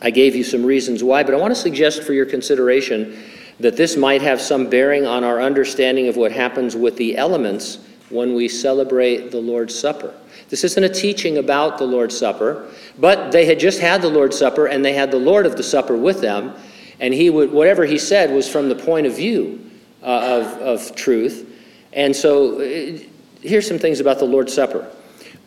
I 0.00 0.10
gave 0.10 0.36
you 0.36 0.44
some 0.44 0.64
reasons 0.64 1.02
why, 1.02 1.22
but 1.22 1.34
I 1.34 1.38
want 1.38 1.52
to 1.52 1.60
suggest 1.60 2.02
for 2.02 2.12
your 2.12 2.26
consideration 2.26 3.18
that 3.60 3.76
this 3.76 3.96
might 3.96 4.22
have 4.22 4.40
some 4.40 4.70
bearing 4.70 5.06
on 5.06 5.24
our 5.24 5.40
understanding 5.40 6.08
of 6.08 6.16
what 6.16 6.30
happens 6.30 6.76
with 6.76 6.96
the 6.96 7.16
elements 7.16 7.78
when 8.10 8.34
we 8.34 8.48
celebrate 8.48 9.30
the 9.30 9.40
Lord's 9.40 9.78
Supper. 9.78 10.14
This 10.48 10.64
isn't 10.64 10.82
a 10.82 10.88
teaching 10.88 11.38
about 11.38 11.78
the 11.78 11.84
Lord's 11.84 12.16
Supper, 12.16 12.70
but 12.98 13.32
they 13.32 13.44
had 13.44 13.58
just 13.58 13.80
had 13.80 14.00
the 14.00 14.08
Lord's 14.08 14.38
Supper 14.38 14.66
and 14.66 14.84
they 14.84 14.92
had 14.92 15.10
the 15.10 15.18
Lord 15.18 15.44
of 15.44 15.56
the 15.56 15.62
Supper 15.62 15.96
with 15.96 16.20
them, 16.20 16.54
and 17.00 17.12
he 17.12 17.30
would 17.30 17.52
whatever 17.52 17.84
he 17.84 17.98
said 17.98 18.30
was 18.30 18.48
from 18.48 18.68
the 18.68 18.74
point 18.74 19.06
of 19.06 19.16
view 19.16 19.70
uh, 20.02 20.40
of, 20.40 20.46
of 20.60 20.96
truth. 20.96 21.52
And 21.92 22.14
so 22.14 22.60
uh, 22.60 22.98
here's 23.42 23.66
some 23.66 23.78
things 23.78 24.00
about 24.00 24.18
the 24.18 24.24
Lord's 24.24 24.54
Supper. 24.54 24.90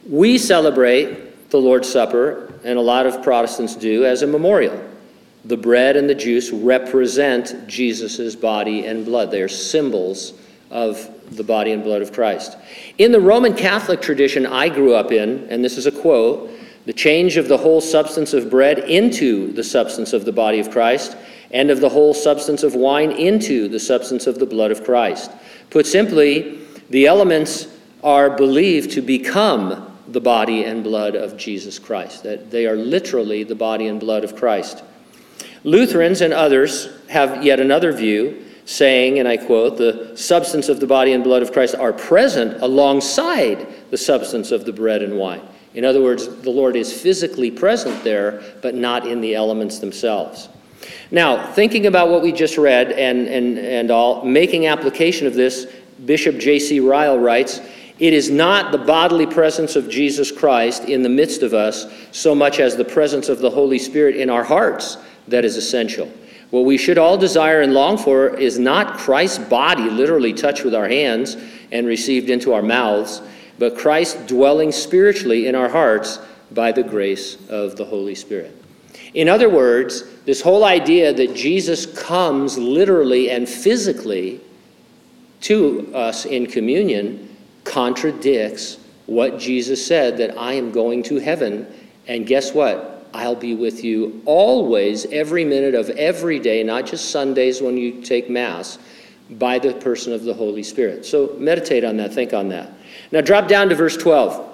We 0.10 0.38
celebrate 0.38 1.50
the 1.52 1.60
Lord's 1.60 1.90
Supper, 1.90 2.54
and 2.64 2.80
a 2.80 2.82
lot 2.82 3.06
of 3.06 3.22
Protestants 3.22 3.76
do, 3.76 4.06
as 4.06 4.24
a 4.24 4.28
memorial. 4.28 4.82
The 5.46 5.58
bread 5.58 5.96
and 5.96 6.10
the 6.10 6.16
juice 6.16 6.52
represent 6.52 7.68
Jesus' 7.68 8.36
body 8.36 8.86
and 8.86 9.06
blood. 9.06 9.32
They 9.32 9.42
are 9.42 9.48
symbols 9.48 10.34
of 10.70 11.10
the 11.36 11.44
body 11.44 11.72
and 11.72 11.84
blood 11.84 12.02
of 12.02 12.14
Christ. 12.14 12.58
In 12.98 13.12
the 13.12 13.20
Roman 13.20 13.54
Catholic 13.54 14.02
tradition 14.02 14.46
I 14.46 14.70
grew 14.70 14.94
up 14.94 15.12
in, 15.12 15.48
and 15.50 15.64
this 15.64 15.78
is 15.78 15.86
a 15.86 15.92
quote, 15.92 16.50
the 16.86 16.94
change 16.94 17.38
of 17.38 17.48
the 17.48 17.58
whole 17.58 17.82
substance 17.82 18.34
of 18.34 18.50
bread 18.50 18.80
into 18.80 19.52
the 19.54 19.64
substance 19.64 20.14
of 20.14 20.26
the 20.26 20.32
body 20.32 20.60
of 20.60 20.72
Christ, 20.72 21.16
and 21.52 21.70
of 21.70 21.80
the 21.80 21.90
whole 21.90 22.14
substance 22.14 22.64
of 22.64 22.76
wine 22.76 23.12
into 23.12 23.68
the 23.68 23.80
substance 23.80 24.26
of 24.26 24.40
the 24.40 24.46
blood 24.46 24.72
of 24.72 24.84
Christ. 24.84 25.32
Put 25.70 25.86
simply, 25.86 26.60
the 26.90 27.06
elements 27.06 27.68
are 28.04 28.30
believed 28.30 28.92
to 28.92 29.02
become 29.02 29.91
the 30.12 30.22
body 30.22 30.64
and 30.64 30.84
blood 30.84 31.16
of 31.16 31.38
Jesus 31.38 31.80
Christ, 31.80 32.24
that 32.24 32.52
they 32.52 32.66
are 32.66 32.76
literally 32.76 33.44
the 33.44 33.56
body 33.56 33.88
and 33.88 34.00
blood 34.00 34.24
of 34.24 34.36
Christ. 34.36 34.84
Lutherans 35.64 36.22
and 36.22 36.34
others 36.34 36.90
have 37.10 37.44
yet 37.44 37.60
another 37.60 37.92
view, 37.92 38.46
saying, 38.66 39.20
and 39.20 39.28
I 39.28 39.38
quote, 39.38 39.78
the 39.78 40.16
substance 40.16 40.70
of 40.70 40.80
the 40.80 40.88
body 40.88 41.14
and 41.14 41.24
blood 41.24 41.42
of 41.42 41.52
Christ 41.52 41.76
are 41.76 41.94
present 41.94 42.62
alongside 42.62 43.68
the 43.92 43.98
substance 43.98 44.52
of 44.52 44.66
the 44.66 44.74
bread 44.74 45.02
and 45.02 45.18
wine. 45.18 45.42
In 45.74 45.86
other 45.86 46.02
words, 46.02 46.28
the 46.28 46.50
Lord 46.50 46.76
is 46.76 46.92
physically 46.92 47.50
present 47.50 48.04
there, 48.04 48.44
but 48.62 48.76
not 48.76 49.08
in 49.08 49.22
the 49.22 49.36
elements 49.36 49.80
themselves. 49.80 50.50
Now, 51.12 51.52
thinking 51.54 51.86
about 51.86 52.10
what 52.10 52.22
we 52.22 52.32
just 52.32 52.58
read 52.58 52.92
and, 52.92 53.28
and, 53.28 53.58
and 53.58 53.92
all, 53.92 54.26
making 54.26 54.68
application 54.68 55.28
of 55.28 55.34
this, 55.34 55.68
Bishop 56.06 56.38
J.C. 56.40 56.80
Ryle 56.80 57.20
writes, 57.20 57.62
It 58.02 58.14
is 58.14 58.32
not 58.32 58.72
the 58.72 58.80
bodily 58.80 59.28
presence 59.28 59.76
of 59.76 59.88
Jesus 59.88 60.32
Christ 60.32 60.86
in 60.86 61.04
the 61.04 61.10
midst 61.10 61.44
of 61.44 61.54
us 61.54 61.86
so 62.12 62.34
much 62.34 62.60
as 62.60 62.76
the 62.76 62.84
presence 62.84 63.30
of 63.30 63.38
the 63.38 63.52
Holy 63.52 63.78
Spirit 63.78 64.16
in 64.16 64.28
our 64.28 64.44
hearts 64.44 64.98
that 65.28 65.46
is 65.46 65.56
essential. 65.56 66.12
What 66.50 66.66
we 66.66 66.80
should 66.80 66.98
all 66.98 67.16
desire 67.16 67.62
and 67.62 67.76
long 67.76 68.00
for 68.00 68.36
is 68.36 68.58
not 68.58 68.98
Christ's 68.98 69.38
body 69.38 69.84
literally 69.84 70.34
touched 70.34 70.66
with 70.66 70.74
our 70.74 70.88
hands 70.88 71.38
and 71.72 71.86
received 71.86 72.32
into 72.32 72.54
our 72.54 72.64
mouths, 72.64 73.22
but 73.60 73.78
Christ 73.78 74.26
dwelling 74.26 74.72
spiritually 74.72 75.46
in 75.46 75.54
our 75.54 75.70
hearts 75.70 76.18
by 76.50 76.72
the 76.72 76.82
grace 76.82 77.38
of 77.50 77.76
the 77.76 77.86
Holy 77.86 78.16
Spirit. 78.16 78.58
In 79.14 79.30
other 79.30 79.48
words, 79.48 80.06
this 80.26 80.42
whole 80.42 80.64
idea 80.64 81.14
that 81.14 81.36
Jesus 81.36 81.86
comes 81.86 82.58
literally 82.58 83.30
and 83.30 83.48
physically 83.48 84.42
to 85.42 85.92
us 85.94 86.26
in 86.26 86.48
communion 86.48 87.28
contradicts 87.64 88.78
what 89.06 89.40
Jesus 89.40 89.86
said 89.86 90.18
that 90.18 90.38
I 90.38 90.54
am 90.54 90.72
going 90.72 91.04
to 91.04 91.18
heaven. 91.18 91.68
And 92.08 92.26
guess 92.26 92.54
what? 92.54 93.10
I'll 93.14 93.36
be 93.36 93.56
with 93.56 93.84
you 93.84 94.22
always, 94.26 95.06
every 95.08 95.44
minute 95.44 95.76
of 95.76 95.90
every 95.92 96.40
day, 96.40 96.64
not 96.64 96.86
just 96.86 97.12
Sundays 97.12 97.62
when 97.62 97.78
you 97.78 98.02
take 98.02 98.30
Mass, 98.30 98.80
by 99.32 99.60
the 99.60 99.74
person 99.74 100.14
of 100.14 100.24
the 100.24 100.34
Holy 100.34 100.64
Spirit. 100.64 101.06
So 101.06 101.36
meditate 101.38 101.84
on 101.84 101.98
that, 101.98 102.14
think 102.14 102.34
on 102.34 102.50
that. 102.50 102.72
Now 103.12 103.22
drop 103.22 103.48
down 103.48 103.70
to 103.70 103.76
verse 103.76 103.98
12. 103.98 104.50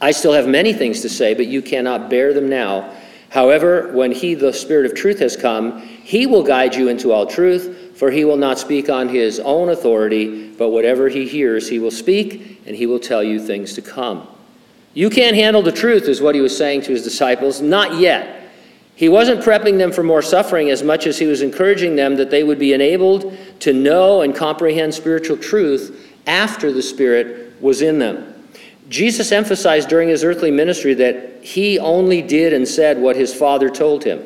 I 0.00 0.12
still 0.12 0.32
have 0.32 0.46
many 0.46 0.72
things 0.72 1.00
to 1.02 1.08
say, 1.08 1.34
but 1.34 1.46
you 1.46 1.62
cannot 1.62 2.08
bear 2.08 2.32
them 2.32 2.48
now. 2.48 2.94
However, 3.30 3.92
when 3.92 4.12
He, 4.12 4.34
the 4.34 4.52
Spirit 4.52 4.86
of 4.86 4.96
truth, 4.96 5.18
has 5.18 5.36
come, 5.36 5.80
He 5.80 6.26
will 6.26 6.42
guide 6.42 6.74
you 6.74 6.88
into 6.88 7.12
all 7.12 7.26
truth, 7.26 7.87
for 7.98 8.10
He 8.10 8.24
will 8.24 8.36
not 8.36 8.58
speak 8.58 8.88
on 8.88 9.08
His 9.08 9.40
own 9.40 9.68
authority, 9.68 10.52
but 10.52 10.70
whatever 10.70 11.08
He 11.08 11.26
hears, 11.26 11.68
He 11.68 11.78
will 11.78 11.90
speak, 11.90 12.62
and 12.66 12.76
He 12.76 12.86
will 12.86 13.00
tell 13.00 13.22
you 13.22 13.38
things 13.38 13.74
to 13.74 13.82
come. 13.82 14.26
You 14.94 15.10
can't 15.10 15.36
handle 15.36 15.62
the 15.62 15.70
truth, 15.70 16.08
is 16.08 16.20
what 16.20 16.34
he 16.34 16.40
was 16.40 16.56
saying 16.56 16.82
to 16.82 16.90
his 16.90 17.04
disciples. 17.04 17.60
Not 17.60 18.00
yet. 18.00 18.50
He 18.96 19.08
wasn't 19.08 19.42
prepping 19.42 19.78
them 19.78 19.92
for 19.92 20.02
more 20.02 20.22
suffering 20.22 20.70
as 20.70 20.82
much 20.82 21.06
as 21.06 21.18
he 21.18 21.26
was 21.26 21.40
encouraging 21.40 21.94
them 21.94 22.16
that 22.16 22.30
they 22.30 22.42
would 22.42 22.58
be 22.58 22.72
enabled 22.72 23.36
to 23.60 23.72
know 23.72 24.22
and 24.22 24.34
comprehend 24.34 24.92
spiritual 24.92 25.36
truth 25.36 26.12
after 26.26 26.72
the 26.72 26.82
Spirit 26.82 27.54
was 27.62 27.80
in 27.80 28.00
them. 28.00 28.34
Jesus 28.88 29.30
emphasized 29.30 29.88
during 29.88 30.08
his 30.08 30.24
earthly 30.24 30.50
ministry 30.50 30.94
that 30.94 31.44
he 31.44 31.78
only 31.78 32.20
did 32.20 32.52
and 32.52 32.66
said 32.66 32.98
what 32.98 33.14
his 33.14 33.32
Father 33.32 33.70
told 33.70 34.02
him. 34.02 34.20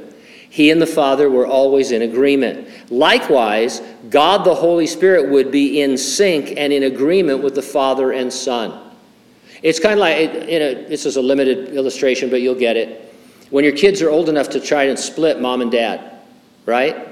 He 0.53 0.71
and 0.71 0.83
the 0.83 0.87
Father 0.87 1.31
were 1.31 1.47
always 1.47 1.93
in 1.93 2.03
agreement. 2.03 2.69
Likewise, 2.91 3.81
God 4.11 4.45
the 4.45 4.55
Holy 4.55 4.87
Spirit 4.87 5.31
would 5.31 5.51
be 5.51 5.81
in 5.81 5.97
sync 5.97 6.53
and 6.59 6.75
in 6.75 6.83
agreement 6.83 7.43
with 7.43 7.55
the 7.55 7.63
Father 7.63 8.13
and 8.13 8.31
Son. 8.31 8.91
It's 9.63 9.81
kind 9.81 9.95
of 9.95 10.01
like, 10.01 10.19
in 10.19 10.61
a, 10.61 10.89
this 10.91 11.07
is 11.07 11.17
a 11.17 11.23
limited 11.23 11.71
illustration, 11.71 12.29
but 12.29 12.43
you'll 12.43 12.55
get 12.55 12.77
it. 12.77 13.15
When 13.49 13.65
your 13.65 13.75
kids 13.75 14.03
are 14.03 14.11
old 14.11 14.29
enough 14.29 14.51
to 14.51 14.61
try 14.61 14.83
and 14.83 14.99
split 14.99 15.41
mom 15.41 15.63
and 15.63 15.73
dad, 15.73 16.19
right? 16.67 17.09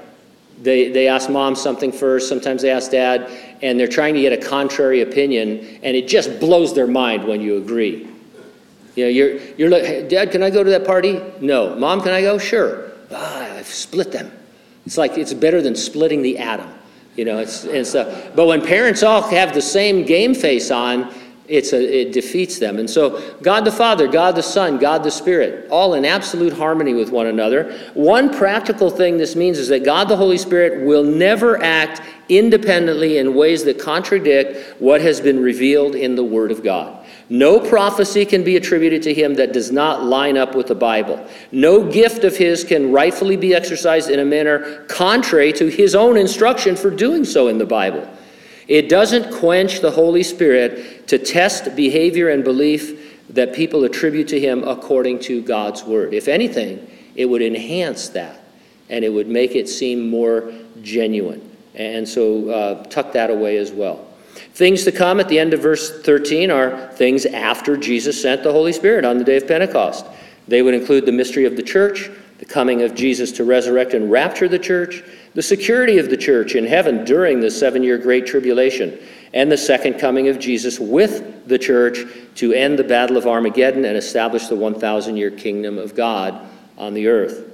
They, 0.62 0.90
they 0.90 1.08
ask 1.08 1.30
mom 1.30 1.54
something 1.54 1.92
first, 1.92 2.28
sometimes 2.28 2.60
they 2.60 2.70
ask 2.70 2.90
dad, 2.90 3.30
and 3.62 3.80
they're 3.80 3.88
trying 3.88 4.12
to 4.12 4.20
get 4.20 4.34
a 4.34 4.48
contrary 4.48 5.00
opinion, 5.00 5.80
and 5.82 5.96
it 5.96 6.08
just 6.08 6.40
blows 6.40 6.74
their 6.74 6.86
mind 6.86 7.26
when 7.26 7.40
you 7.40 7.56
agree. 7.56 8.06
You 8.96 9.04
know, 9.04 9.10
you're, 9.10 9.38
you're 9.56 9.70
like, 9.70 9.84
hey, 9.84 10.06
Dad, 10.06 10.30
can 10.30 10.42
I 10.42 10.50
go 10.50 10.62
to 10.62 10.68
that 10.68 10.84
party? 10.84 11.22
No. 11.40 11.74
Mom, 11.76 12.02
can 12.02 12.12
I 12.12 12.20
go? 12.20 12.36
Sure. 12.36 12.89
Ah, 13.12 13.56
I've 13.56 13.66
split 13.66 14.12
them. 14.12 14.30
It's 14.86 14.98
like 14.98 15.18
it's 15.18 15.34
better 15.34 15.60
than 15.60 15.74
splitting 15.74 16.22
the 16.22 16.38
atom. 16.38 16.72
You 17.16 17.24
know, 17.24 17.38
it's, 17.38 17.66
stuff. 17.88 18.34
But 18.34 18.46
when 18.46 18.62
parents 18.62 19.02
all 19.02 19.22
have 19.22 19.52
the 19.52 19.62
same 19.62 20.04
game 20.04 20.34
face 20.34 20.70
on, 20.70 21.12
it's 21.50 21.72
a, 21.72 22.00
it 22.02 22.12
defeats 22.12 22.60
them. 22.60 22.78
And 22.78 22.88
so, 22.88 23.36
God 23.42 23.64
the 23.64 23.72
Father, 23.72 24.06
God 24.06 24.36
the 24.36 24.42
Son, 24.42 24.78
God 24.78 25.02
the 25.02 25.10
Spirit, 25.10 25.68
all 25.68 25.94
in 25.94 26.04
absolute 26.04 26.52
harmony 26.52 26.94
with 26.94 27.10
one 27.10 27.26
another. 27.26 27.76
One 27.94 28.32
practical 28.32 28.88
thing 28.88 29.18
this 29.18 29.34
means 29.34 29.58
is 29.58 29.68
that 29.68 29.84
God 29.84 30.08
the 30.08 30.16
Holy 30.16 30.38
Spirit 30.38 30.86
will 30.86 31.02
never 31.02 31.60
act 31.60 32.02
independently 32.28 33.18
in 33.18 33.34
ways 33.34 33.64
that 33.64 33.80
contradict 33.80 34.80
what 34.80 35.00
has 35.00 35.20
been 35.20 35.40
revealed 35.40 35.96
in 35.96 36.14
the 36.14 36.24
Word 36.24 36.52
of 36.52 36.62
God. 36.62 36.99
No 37.30 37.60
prophecy 37.60 38.26
can 38.26 38.42
be 38.42 38.56
attributed 38.56 39.02
to 39.04 39.14
him 39.14 39.34
that 39.34 39.52
does 39.52 39.70
not 39.70 40.04
line 40.04 40.36
up 40.36 40.54
with 40.54 40.66
the 40.66 40.74
Bible. 40.74 41.24
No 41.52 41.88
gift 41.88 42.24
of 42.24 42.36
his 42.36 42.64
can 42.64 42.90
rightfully 42.92 43.36
be 43.36 43.54
exercised 43.54 44.10
in 44.10 44.18
a 44.18 44.24
manner 44.24 44.84
contrary 44.86 45.52
to 45.54 45.68
his 45.68 45.94
own 45.94 46.16
instruction 46.16 46.74
for 46.74 46.90
doing 46.90 47.24
so 47.24 47.46
in 47.46 47.56
the 47.56 47.64
Bible. 47.64 48.06
It 48.66 48.88
doesn't 48.88 49.32
quench 49.32 49.80
the 49.80 49.90
Holy 49.90 50.22
Spirit 50.22 51.08
to 51.08 51.18
test 51.18 51.74
behavior 51.74 52.28
and 52.28 52.44
belief 52.44 53.24
that 53.30 53.54
people 53.54 53.84
attribute 53.84 54.28
to 54.28 54.38
Him 54.38 54.62
according 54.62 55.20
to 55.20 55.42
God's 55.42 55.84
Word. 55.84 56.14
If 56.14 56.28
anything, 56.28 56.88
it 57.14 57.26
would 57.26 57.42
enhance 57.42 58.08
that 58.10 58.40
and 58.88 59.04
it 59.04 59.08
would 59.08 59.28
make 59.28 59.54
it 59.54 59.68
seem 59.68 60.08
more 60.08 60.52
genuine. 60.82 61.48
And 61.74 62.08
so 62.08 62.50
uh, 62.50 62.84
tuck 62.84 63.12
that 63.12 63.30
away 63.30 63.56
as 63.56 63.70
well. 63.70 64.06
Things 64.60 64.84
to 64.84 64.92
come 64.92 65.20
at 65.20 65.28
the 65.30 65.38
end 65.38 65.54
of 65.54 65.62
verse 65.62 66.02
13 66.02 66.50
are 66.50 66.88
things 66.88 67.24
after 67.24 67.78
Jesus 67.78 68.20
sent 68.20 68.42
the 68.42 68.52
Holy 68.52 68.74
Spirit 68.74 69.06
on 69.06 69.16
the 69.16 69.24
day 69.24 69.38
of 69.38 69.48
Pentecost. 69.48 70.04
They 70.48 70.60
would 70.60 70.74
include 70.74 71.06
the 71.06 71.12
mystery 71.12 71.46
of 71.46 71.56
the 71.56 71.62
church, 71.62 72.10
the 72.36 72.44
coming 72.44 72.82
of 72.82 72.94
Jesus 72.94 73.32
to 73.32 73.44
resurrect 73.44 73.94
and 73.94 74.10
rapture 74.10 74.48
the 74.48 74.58
church, 74.58 75.02
the 75.32 75.40
security 75.40 75.96
of 75.96 76.10
the 76.10 76.16
church 76.18 76.56
in 76.56 76.66
heaven 76.66 77.06
during 77.06 77.40
the 77.40 77.50
seven 77.50 77.82
year 77.82 77.96
Great 77.96 78.26
Tribulation, 78.26 78.98
and 79.32 79.50
the 79.50 79.56
second 79.56 79.94
coming 79.98 80.28
of 80.28 80.38
Jesus 80.38 80.78
with 80.78 81.48
the 81.48 81.58
church 81.58 82.00
to 82.34 82.52
end 82.52 82.78
the 82.78 82.84
Battle 82.84 83.16
of 83.16 83.26
Armageddon 83.26 83.86
and 83.86 83.96
establish 83.96 84.48
the 84.48 84.56
1,000 84.56 85.16
year 85.16 85.30
kingdom 85.30 85.78
of 85.78 85.94
God 85.94 86.38
on 86.76 86.92
the 86.92 87.08
earth. 87.08 87.50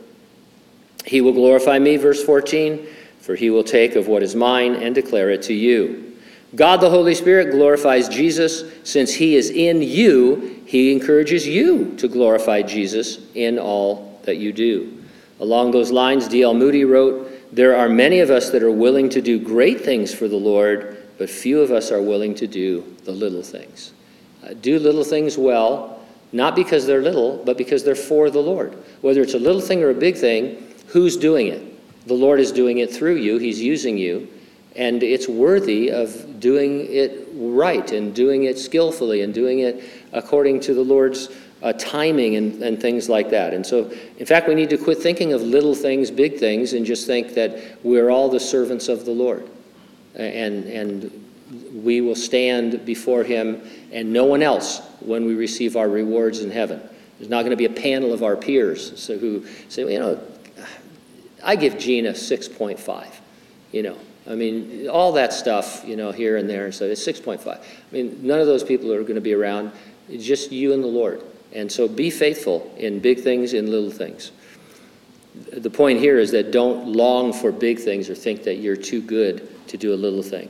He 1.04 1.20
will 1.20 1.34
glorify 1.34 1.78
me, 1.78 1.98
verse 1.98 2.24
14, 2.24 2.84
for 3.20 3.36
he 3.36 3.50
will 3.50 3.62
take 3.62 3.94
of 3.94 4.08
what 4.08 4.24
is 4.24 4.34
mine 4.34 4.74
and 4.74 4.92
declare 4.92 5.30
it 5.30 5.42
to 5.42 5.54
you. 5.54 6.05
God 6.56 6.80
the 6.80 6.90
Holy 6.90 7.14
Spirit 7.14 7.50
glorifies 7.50 8.08
Jesus. 8.08 8.64
Since 8.82 9.12
he 9.12 9.36
is 9.36 9.50
in 9.50 9.82
you, 9.82 10.62
he 10.66 10.90
encourages 10.90 11.46
you 11.46 11.94
to 11.96 12.08
glorify 12.08 12.62
Jesus 12.62 13.18
in 13.34 13.58
all 13.58 14.20
that 14.24 14.38
you 14.38 14.52
do. 14.52 15.04
Along 15.38 15.70
those 15.70 15.92
lines, 15.92 16.28
D.L. 16.28 16.54
Moody 16.54 16.84
wrote, 16.84 17.30
there 17.52 17.76
are 17.76 17.88
many 17.88 18.20
of 18.20 18.30
us 18.30 18.50
that 18.50 18.62
are 18.62 18.72
willing 18.72 19.08
to 19.10 19.20
do 19.20 19.38
great 19.38 19.82
things 19.82 20.14
for 20.14 20.28
the 20.28 20.36
Lord, 20.36 21.06
but 21.18 21.28
few 21.28 21.60
of 21.60 21.70
us 21.70 21.92
are 21.92 22.02
willing 22.02 22.34
to 22.36 22.46
do 22.46 22.96
the 23.04 23.12
little 23.12 23.42
things. 23.42 23.92
Uh, 24.42 24.54
do 24.54 24.78
little 24.78 25.04
things 25.04 25.36
well, 25.36 26.00
not 26.32 26.56
because 26.56 26.86
they're 26.86 27.02
little, 27.02 27.42
but 27.44 27.58
because 27.58 27.84
they're 27.84 27.94
for 27.94 28.30
the 28.30 28.40
Lord. 28.40 28.76
Whether 29.02 29.20
it's 29.20 29.34
a 29.34 29.38
little 29.38 29.60
thing 29.60 29.82
or 29.82 29.90
a 29.90 29.94
big 29.94 30.16
thing, 30.16 30.66
who's 30.88 31.16
doing 31.16 31.48
it? 31.48 32.06
The 32.06 32.14
Lord 32.14 32.40
is 32.40 32.50
doing 32.50 32.78
it 32.78 32.90
through 32.90 33.16
you, 33.16 33.38
He's 33.38 33.60
using 33.62 33.98
you, 33.98 34.28
and 34.76 35.02
it's 35.02 35.28
worthy 35.28 35.90
of 35.90 36.38
doing 36.38 36.86
it 36.90 37.28
right 37.34 37.92
and 37.92 38.14
doing 38.14 38.44
it 38.44 38.58
skillfully 38.58 39.22
and 39.22 39.32
doing 39.32 39.60
it 39.60 39.82
according 40.12 40.60
to 40.60 40.74
the 40.74 40.82
Lord's 40.82 41.28
uh, 41.62 41.72
timing 41.74 42.36
and, 42.36 42.62
and 42.62 42.80
things 42.80 43.08
like 43.08 43.30
that. 43.30 43.54
And 43.54 43.66
so, 43.66 43.90
in 44.18 44.26
fact, 44.26 44.48
we 44.48 44.54
need 44.54 44.70
to 44.70 44.78
quit 44.78 44.98
thinking 44.98 45.32
of 45.32 45.42
little 45.42 45.74
things, 45.74 46.10
big 46.10 46.38
things, 46.38 46.74
and 46.74 46.84
just 46.84 47.06
think 47.06 47.34
that 47.34 47.78
we're 47.82 48.10
all 48.10 48.28
the 48.28 48.40
servants 48.40 48.88
of 48.88 49.04
the 49.04 49.10
Lord. 49.10 49.48
And, 50.14 50.64
and 50.64 51.26
we 51.84 52.00
will 52.00 52.14
stand 52.14 52.84
before 52.84 53.24
Him 53.24 53.62
and 53.92 54.12
no 54.12 54.24
one 54.24 54.42
else 54.42 54.80
when 55.00 55.24
we 55.24 55.34
receive 55.34 55.76
our 55.76 55.88
rewards 55.88 56.40
in 56.40 56.50
heaven. 56.50 56.80
There's 57.18 57.30
not 57.30 57.42
going 57.42 57.50
to 57.50 57.56
be 57.56 57.64
a 57.64 57.70
panel 57.70 58.12
of 58.12 58.22
our 58.22 58.36
peers 58.36 59.00
so 59.00 59.16
who 59.16 59.46
say, 59.68 59.84
well, 59.84 59.92
you 59.92 59.98
know, 59.98 60.20
I 61.42 61.56
give 61.56 61.78
Gina 61.78 62.10
6.5, 62.10 63.06
you 63.72 63.82
know. 63.82 63.96
I 64.28 64.34
mean, 64.34 64.88
all 64.88 65.12
that 65.12 65.32
stuff, 65.32 65.84
you 65.86 65.96
know, 65.96 66.10
here 66.10 66.36
and 66.36 66.48
there. 66.48 66.72
So 66.72 66.86
it's 66.86 67.06
6.5. 67.06 67.46
I 67.46 67.60
mean, 67.92 68.18
none 68.22 68.40
of 68.40 68.46
those 68.46 68.64
people 68.64 68.92
are 68.92 69.02
going 69.02 69.14
to 69.14 69.20
be 69.20 69.34
around. 69.34 69.72
It's 70.08 70.24
just 70.24 70.50
you 70.50 70.72
and 70.72 70.82
the 70.82 70.88
Lord. 70.88 71.22
And 71.52 71.70
so 71.70 71.86
be 71.86 72.10
faithful 72.10 72.72
in 72.76 72.98
big 72.98 73.20
things, 73.20 73.52
in 73.54 73.70
little 73.70 73.90
things. 73.90 74.32
The 75.52 75.70
point 75.70 76.00
here 76.00 76.18
is 76.18 76.30
that 76.32 76.50
don't 76.50 76.88
long 76.88 77.32
for 77.32 77.52
big 77.52 77.78
things 77.78 78.10
or 78.10 78.14
think 78.14 78.42
that 78.44 78.56
you're 78.56 78.76
too 78.76 79.00
good 79.00 79.48
to 79.68 79.76
do 79.76 79.94
a 79.94 79.96
little 79.96 80.22
thing. 80.22 80.48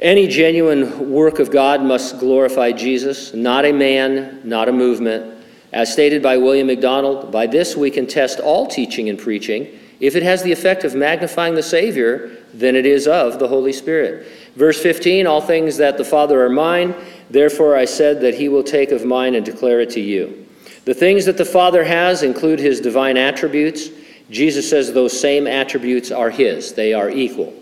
Any 0.00 0.26
genuine 0.26 1.10
work 1.10 1.38
of 1.38 1.50
God 1.50 1.82
must 1.82 2.18
glorify 2.18 2.72
Jesus, 2.72 3.32
not 3.32 3.64
a 3.64 3.72
man, 3.72 4.40
not 4.44 4.68
a 4.68 4.72
movement. 4.72 5.44
As 5.72 5.92
stated 5.92 6.22
by 6.22 6.36
William 6.36 6.66
MacDonald, 6.66 7.32
by 7.32 7.46
this 7.46 7.76
we 7.76 7.90
can 7.90 8.06
test 8.06 8.38
all 8.38 8.66
teaching 8.66 9.08
and 9.08 9.18
preaching. 9.18 9.78
If 10.00 10.16
it 10.16 10.22
has 10.22 10.42
the 10.42 10.52
effect 10.52 10.84
of 10.84 10.94
magnifying 10.94 11.54
the 11.54 11.62
Savior, 11.62 12.38
then 12.52 12.76
it 12.76 12.86
is 12.86 13.06
of 13.06 13.38
the 13.38 13.48
Holy 13.48 13.72
Spirit. 13.72 14.26
Verse 14.56 14.80
15 14.80 15.26
All 15.26 15.40
things 15.40 15.76
that 15.76 15.96
the 15.96 16.04
Father 16.04 16.44
are 16.44 16.50
mine, 16.50 16.94
Therefore 17.30 17.76
I 17.76 17.84
said 17.84 18.20
that 18.20 18.34
he 18.34 18.48
will 18.48 18.62
take 18.62 18.92
of 18.92 19.04
mine 19.04 19.34
and 19.34 19.44
declare 19.44 19.80
it 19.80 19.90
to 19.90 20.00
you. 20.00 20.46
The 20.84 20.94
things 20.94 21.24
that 21.24 21.38
the 21.38 21.44
Father 21.44 21.84
has 21.84 22.22
include 22.22 22.58
his 22.58 22.80
divine 22.80 23.16
attributes. 23.16 23.88
Jesus 24.30 24.68
says 24.68 24.92
those 24.92 25.18
same 25.18 25.46
attributes 25.46 26.10
are 26.10 26.30
his, 26.30 26.72
they 26.74 26.94
are 26.94 27.10
equal. 27.10 27.52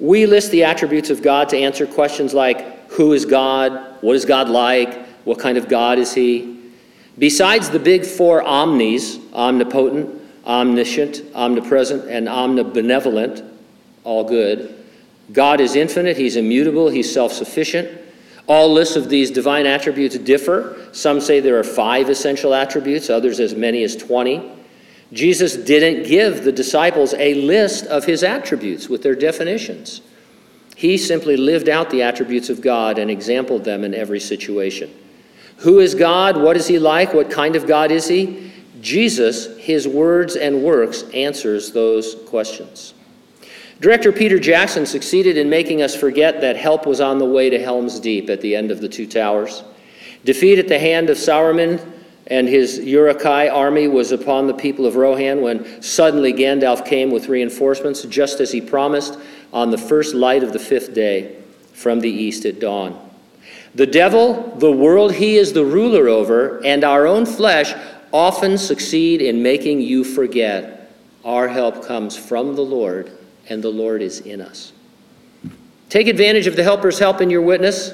We 0.00 0.26
list 0.26 0.50
the 0.50 0.64
attributes 0.64 1.10
of 1.10 1.22
God 1.22 1.48
to 1.50 1.56
answer 1.56 1.86
questions 1.86 2.34
like 2.34 2.90
who 2.90 3.12
is 3.12 3.24
God? 3.24 3.98
What 4.00 4.16
is 4.16 4.24
God 4.24 4.48
like? 4.48 5.06
What 5.24 5.38
kind 5.38 5.58
of 5.58 5.68
God 5.68 5.98
is 5.98 6.14
He? 6.14 6.58
Besides 7.18 7.68
the 7.68 7.78
big 7.78 8.06
four 8.06 8.42
omnis 8.42 9.18
omnipotent, 9.34 10.17
omniscient, 10.48 11.22
omnipresent, 11.34 12.08
and 12.08 12.26
omnibenevolent 12.26 13.44
all 14.04 14.24
good 14.24 14.74
God 15.32 15.60
is 15.60 15.76
infinite, 15.76 16.16
He's 16.16 16.36
immutable, 16.36 16.88
He's 16.88 17.12
self 17.12 17.32
sufficient. 17.32 18.00
All 18.46 18.72
lists 18.72 18.96
of 18.96 19.10
these 19.10 19.30
divine 19.30 19.66
attributes 19.66 20.16
differ. 20.18 20.88
Some 20.92 21.20
say 21.20 21.40
there 21.40 21.58
are 21.58 21.64
five 21.64 22.08
essential 22.08 22.54
attributes, 22.54 23.10
others 23.10 23.40
as 23.40 23.54
many 23.54 23.82
as 23.82 23.94
20. 23.94 24.42
Jesus 25.12 25.54
didn't 25.54 26.06
give 26.06 26.44
the 26.44 26.52
disciples 26.52 27.12
a 27.14 27.34
list 27.34 27.84
of 27.86 28.04
his 28.06 28.22
attributes 28.22 28.88
with 28.88 29.02
their 29.02 29.14
definitions. 29.14 30.00
He 30.76 30.96
simply 30.96 31.36
lived 31.36 31.68
out 31.68 31.90
the 31.90 32.02
attributes 32.02 32.48
of 32.48 32.62
God 32.62 32.98
and 32.98 33.10
exampled 33.10 33.64
them 33.64 33.84
in 33.84 33.94
every 33.94 34.20
situation. 34.20 34.94
Who 35.58 35.80
is 35.80 35.94
God? 35.94 36.40
What 36.40 36.56
is 36.56 36.66
he 36.66 36.78
like? 36.78 37.12
What 37.12 37.30
kind 37.30 37.56
of 37.56 37.66
God 37.66 37.90
is 37.90 38.08
he? 38.08 38.50
Jesus, 38.80 39.56
his 39.58 39.88
words 39.88 40.36
and 40.36 40.62
works, 40.62 41.02
answers 41.14 41.72
those 41.72 42.14
questions. 42.26 42.94
Director 43.80 44.10
Peter 44.10 44.38
Jackson 44.38 44.86
succeeded 44.86 45.36
in 45.36 45.48
making 45.48 45.82
us 45.82 45.94
forget 45.94 46.40
that 46.40 46.56
help 46.56 46.86
was 46.86 47.00
on 47.00 47.18
the 47.18 47.24
way 47.24 47.48
to 47.48 47.62
Helm's 47.62 48.00
Deep 48.00 48.28
at 48.28 48.40
the 48.40 48.56
end 48.56 48.70
of 48.70 48.80
the 48.80 48.88
Two 48.88 49.06
Towers. 49.06 49.62
Defeat 50.24 50.58
at 50.58 50.68
the 50.68 50.78
hand 50.78 51.10
of 51.10 51.16
Sauron 51.16 51.80
and 52.26 52.48
his 52.48 52.78
Uruk-hai 52.78 53.48
army 53.48 53.88
was 53.88 54.12
upon 54.12 54.46
the 54.46 54.54
people 54.54 54.84
of 54.84 54.96
Rohan 54.96 55.40
when 55.40 55.80
suddenly 55.80 56.32
Gandalf 56.32 56.84
came 56.84 57.10
with 57.10 57.28
reinforcements, 57.28 58.02
just 58.02 58.40
as 58.40 58.52
he 58.52 58.60
promised 58.60 59.18
on 59.52 59.70
the 59.70 59.78
first 59.78 60.14
light 60.14 60.42
of 60.42 60.52
the 60.52 60.58
fifth 60.58 60.92
day 60.92 61.36
from 61.72 62.00
the 62.00 62.10
east 62.10 62.44
at 62.44 62.60
dawn. 62.60 63.08
The 63.74 63.86
devil, 63.86 64.54
the 64.58 64.72
world 64.72 65.14
he 65.14 65.36
is 65.36 65.52
the 65.52 65.64
ruler 65.64 66.08
over, 66.08 66.62
and 66.64 66.84
our 66.84 67.06
own 67.06 67.24
flesh 67.24 67.74
often 68.12 68.58
succeed 68.58 69.20
in 69.20 69.42
making 69.42 69.80
you 69.80 70.04
forget 70.04 70.92
our 71.24 71.48
help 71.48 71.84
comes 71.84 72.16
from 72.16 72.54
the 72.54 72.62
Lord, 72.62 73.12
and 73.48 73.62
the 73.62 73.70
Lord 73.70 74.02
is 74.02 74.20
in 74.20 74.40
us. 74.40 74.72
Take 75.88 76.06
advantage 76.06 76.46
of 76.46 76.56
the 76.56 76.62
helper's 76.62 76.98
help 76.98 77.20
in 77.20 77.30
your 77.30 77.42
witness. 77.42 77.92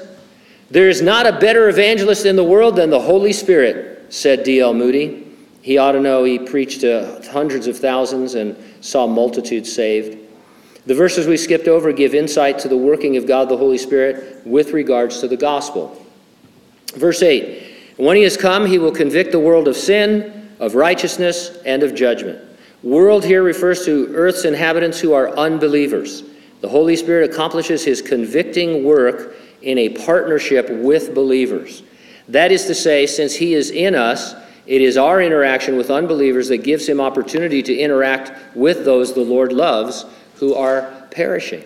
There 0.71 0.89
is 0.89 1.01
not 1.01 1.25
a 1.25 1.39
better 1.39 1.69
evangelist 1.69 2.25
in 2.25 2.35
the 2.35 2.43
world 2.43 2.75
than 2.75 2.89
the 2.89 2.99
Holy 2.99 3.33
Spirit 3.33 4.13
said 4.13 4.43
D.L. 4.43 4.73
Moody. 4.73 5.23
He 5.61 5.77
ought 5.77 5.93
to 5.93 5.99
know 5.99 6.23
he 6.23 6.37
preached 6.39 6.81
to 6.81 7.21
hundreds 7.31 7.67
of 7.67 7.77
thousands 7.77 8.35
and 8.35 8.55
saw 8.81 9.07
multitudes 9.07 9.73
saved. 9.73 10.17
The 10.85 10.93
verses 10.93 11.25
we 11.25 11.37
skipped 11.37 11.67
over 11.67 11.91
give 11.91 12.13
insight 12.13 12.59
to 12.59 12.67
the 12.67 12.77
working 12.77 13.17
of 13.17 13.25
God 13.25 13.49
the 13.49 13.57
Holy 13.57 13.77
Spirit 13.77 14.45
with 14.45 14.71
regards 14.71 15.19
to 15.21 15.27
the 15.27 15.37
gospel. 15.37 16.05
Verse 16.93 17.21
8 17.23 17.74
When 17.97 18.17
he 18.17 18.23
has 18.23 18.37
come, 18.37 18.65
he 18.65 18.77
will 18.77 18.91
convict 18.91 19.31
the 19.31 19.39
world 19.39 19.67
of 19.67 19.75
sin, 19.75 20.49
of 20.59 20.75
righteousness, 20.75 21.57
and 21.65 21.83
of 21.83 21.95
judgment. 21.95 22.41
World 22.83 23.23
here 23.23 23.43
refers 23.43 23.85
to 23.85 24.11
earth's 24.13 24.45
inhabitants 24.45 24.99
who 24.99 25.13
are 25.13 25.29
unbelievers. 25.37 26.23
The 26.61 26.69
Holy 26.69 26.95
Spirit 26.95 27.31
accomplishes 27.31 27.83
his 27.83 28.01
convicting 28.01 28.83
work 28.83 29.35
in 29.61 29.77
a 29.77 29.89
partnership 29.89 30.69
with 30.69 31.13
believers. 31.15 31.83
That 32.29 32.51
is 32.51 32.65
to 32.65 32.75
say, 32.75 33.05
since 33.05 33.35
He 33.35 33.53
is 33.53 33.71
in 33.71 33.95
us, 33.95 34.35
it 34.65 34.81
is 34.81 34.97
our 34.97 35.21
interaction 35.21 35.77
with 35.77 35.91
unbelievers 35.91 36.47
that 36.49 36.59
gives 36.59 36.87
Him 36.87 36.99
opportunity 36.99 37.61
to 37.63 37.75
interact 37.75 38.55
with 38.55 38.85
those 38.85 39.13
the 39.13 39.21
Lord 39.21 39.53
loves 39.53 40.05
who 40.35 40.55
are 40.55 41.07
perishing. 41.11 41.63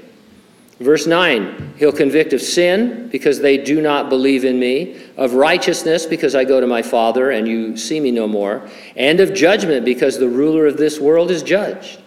Verse 0.79 1.07
9, 1.07 1.73
He'll 1.77 1.91
convict 1.91 2.31
of 2.31 2.41
sin 2.41 3.09
because 3.09 3.39
they 3.39 3.57
do 3.57 3.81
not 3.81 4.09
believe 4.09 4.45
in 4.45 4.59
me, 4.59 5.01
of 5.17 5.33
righteousness 5.33 6.05
because 6.05 6.35
I 6.35 6.45
go 6.45 6.61
to 6.61 6.67
my 6.67 6.81
Father 6.81 7.31
and 7.31 7.47
you 7.47 7.75
see 7.75 7.99
me 7.99 8.11
no 8.11 8.27
more, 8.27 8.67
and 8.95 9.19
of 9.19 9.33
judgment 9.33 9.83
because 9.83 10.17
the 10.17 10.29
ruler 10.29 10.65
of 10.65 10.77
this 10.77 10.99
world 10.99 11.31
is 11.31 11.43
judged. 11.43 11.99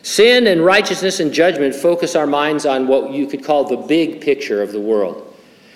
Sin 0.00 0.46
and 0.46 0.64
righteousness 0.64 1.20
and 1.20 1.32
judgment 1.32 1.74
focus 1.74 2.16
our 2.16 2.26
minds 2.26 2.64
on 2.64 2.86
what 2.86 3.10
you 3.10 3.26
could 3.26 3.44
call 3.44 3.64
the 3.64 3.76
big 3.76 4.22
picture 4.22 4.62
of 4.62 4.72
the 4.72 4.80
world. 4.80 5.34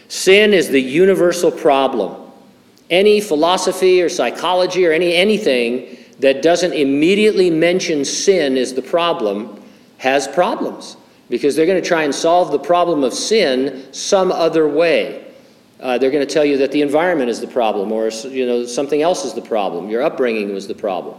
Sin 0.09 0.55
is 0.55 0.69
the 0.69 0.81
universal 0.81 1.51
problem. 1.51 2.31
Any 2.89 3.21
philosophy 3.21 4.01
or 4.01 4.09
psychology 4.09 4.87
or 4.87 4.93
any 4.93 5.15
anything 5.15 5.99
that 6.21 6.43
doesn't 6.43 6.73
immediately 6.73 7.51
mention 7.51 8.05
sin 8.05 8.57
as 8.57 8.73
the 8.73 8.83
problem 8.83 9.63
has 9.99 10.27
problems 10.27 10.97
because 11.31 11.57
they're 11.57 11.67
going 11.67 11.81
to 11.81 11.89
try 11.89 12.03
and 12.03 12.15
solve 12.15 12.53
the 12.53 12.59
problem 12.59 13.03
of 13.03 13.15
sin 13.15 13.91
some 13.93 14.31
other 14.31 14.69
way. 14.69 15.33
Uh, 15.81 15.97
they're 15.97 16.11
going 16.11 16.27
to 16.27 16.31
tell 16.31 16.45
you 16.45 16.59
that 16.59 16.73
the 16.73 16.83
environment 16.83 17.31
is 17.31 17.41
the 17.41 17.47
problem 17.47 17.91
or 17.91 18.11
you 18.29 18.45
know 18.45 18.67
something 18.67 19.01
else 19.01 19.25
is 19.25 19.33
the 19.33 19.41
problem. 19.41 19.89
Your 19.89 20.03
upbringing 20.03 20.53
was 20.53 20.69
the 20.69 20.75
problem. 20.75 21.19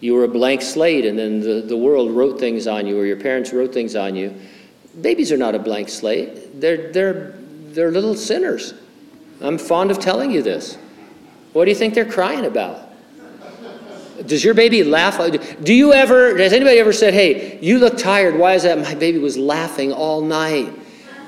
You 0.00 0.14
were 0.14 0.24
a 0.24 0.28
blank 0.28 0.62
slate 0.62 1.04
and 1.04 1.16
then 1.16 1.40
the, 1.40 1.60
the 1.60 1.76
world 1.76 2.10
wrote 2.10 2.40
things 2.40 2.66
on 2.66 2.88
you 2.88 2.98
or 2.98 3.06
your 3.06 3.20
parents 3.20 3.52
wrote 3.52 3.72
things 3.72 3.94
on 3.94 4.16
you. 4.16 4.34
Babies 5.00 5.30
are 5.30 5.36
not 5.36 5.54
a 5.54 5.60
blank 5.60 5.88
slate. 5.88 6.60
They're, 6.60 6.90
they're 6.90 7.34
they're 7.72 7.92
little 7.92 8.16
sinners. 8.16 8.74
I'm 9.40 9.58
fond 9.58 9.90
of 9.90 10.00
telling 10.00 10.32
you 10.32 10.42
this. 10.42 10.76
What 11.52 11.66
do 11.66 11.70
you 11.70 11.76
think 11.76 11.94
they're 11.94 12.04
crying 12.04 12.44
about? 12.44 12.89
Does 14.26 14.44
your 14.44 14.54
baby 14.54 14.84
laugh? 14.84 15.18
Do 15.62 15.74
you 15.74 15.92
ever, 15.92 16.36
has 16.36 16.52
anybody 16.52 16.78
ever 16.78 16.92
said, 16.92 17.14
hey, 17.14 17.58
you 17.60 17.78
look 17.78 17.96
tired. 17.96 18.38
Why 18.38 18.54
is 18.54 18.64
that? 18.64 18.78
My 18.78 18.94
baby 18.94 19.18
was 19.18 19.38
laughing 19.38 19.92
all 19.92 20.20
night. 20.20 20.72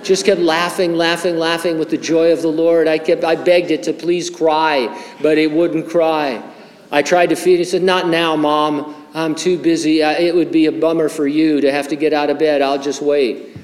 Just 0.03 0.27
kept 0.27 0.41
laughing, 0.41 0.95
laughing, 0.95 1.37
laughing 1.37 1.79
with 1.79 1.91
the 1.91 1.97
joy 1.97 2.33
of 2.33 2.43
the 2.43 2.49
Lord. 2.49 2.89
I 2.89 2.99
kept, 2.99 3.23
I 3.23 3.37
begged 3.37 3.71
it 3.71 3.85
to 3.85 3.93
please 3.93 4.29
cry, 4.29 5.03
but 5.23 5.39
it 5.39 5.51
wouldn't 5.51 5.89
cry. 5.89 6.43
I 6.91 7.03
tried 7.03 7.31
to 7.31 7.37
feed 7.37 7.55
it. 7.55 7.59
He 7.59 7.65
said, 7.65 7.83
not 7.83 8.09
now, 8.09 8.37
mom. 8.37 8.95
I'm 9.15 9.35
too 9.35 9.59
busy. 9.59 10.01
It 10.01 10.35
would 10.35 10.51
be 10.51 10.67
a 10.67 10.73
bummer 10.73 11.09
for 11.09 11.27
you 11.27 11.61
to 11.61 11.71
have 11.71 11.89
to 11.89 11.97
get 11.97 12.13
out 12.13 12.31
of 12.31 12.39
bed. 12.39 12.63
I'll 12.63 12.81
just 12.81 13.01
wait. 13.01 13.57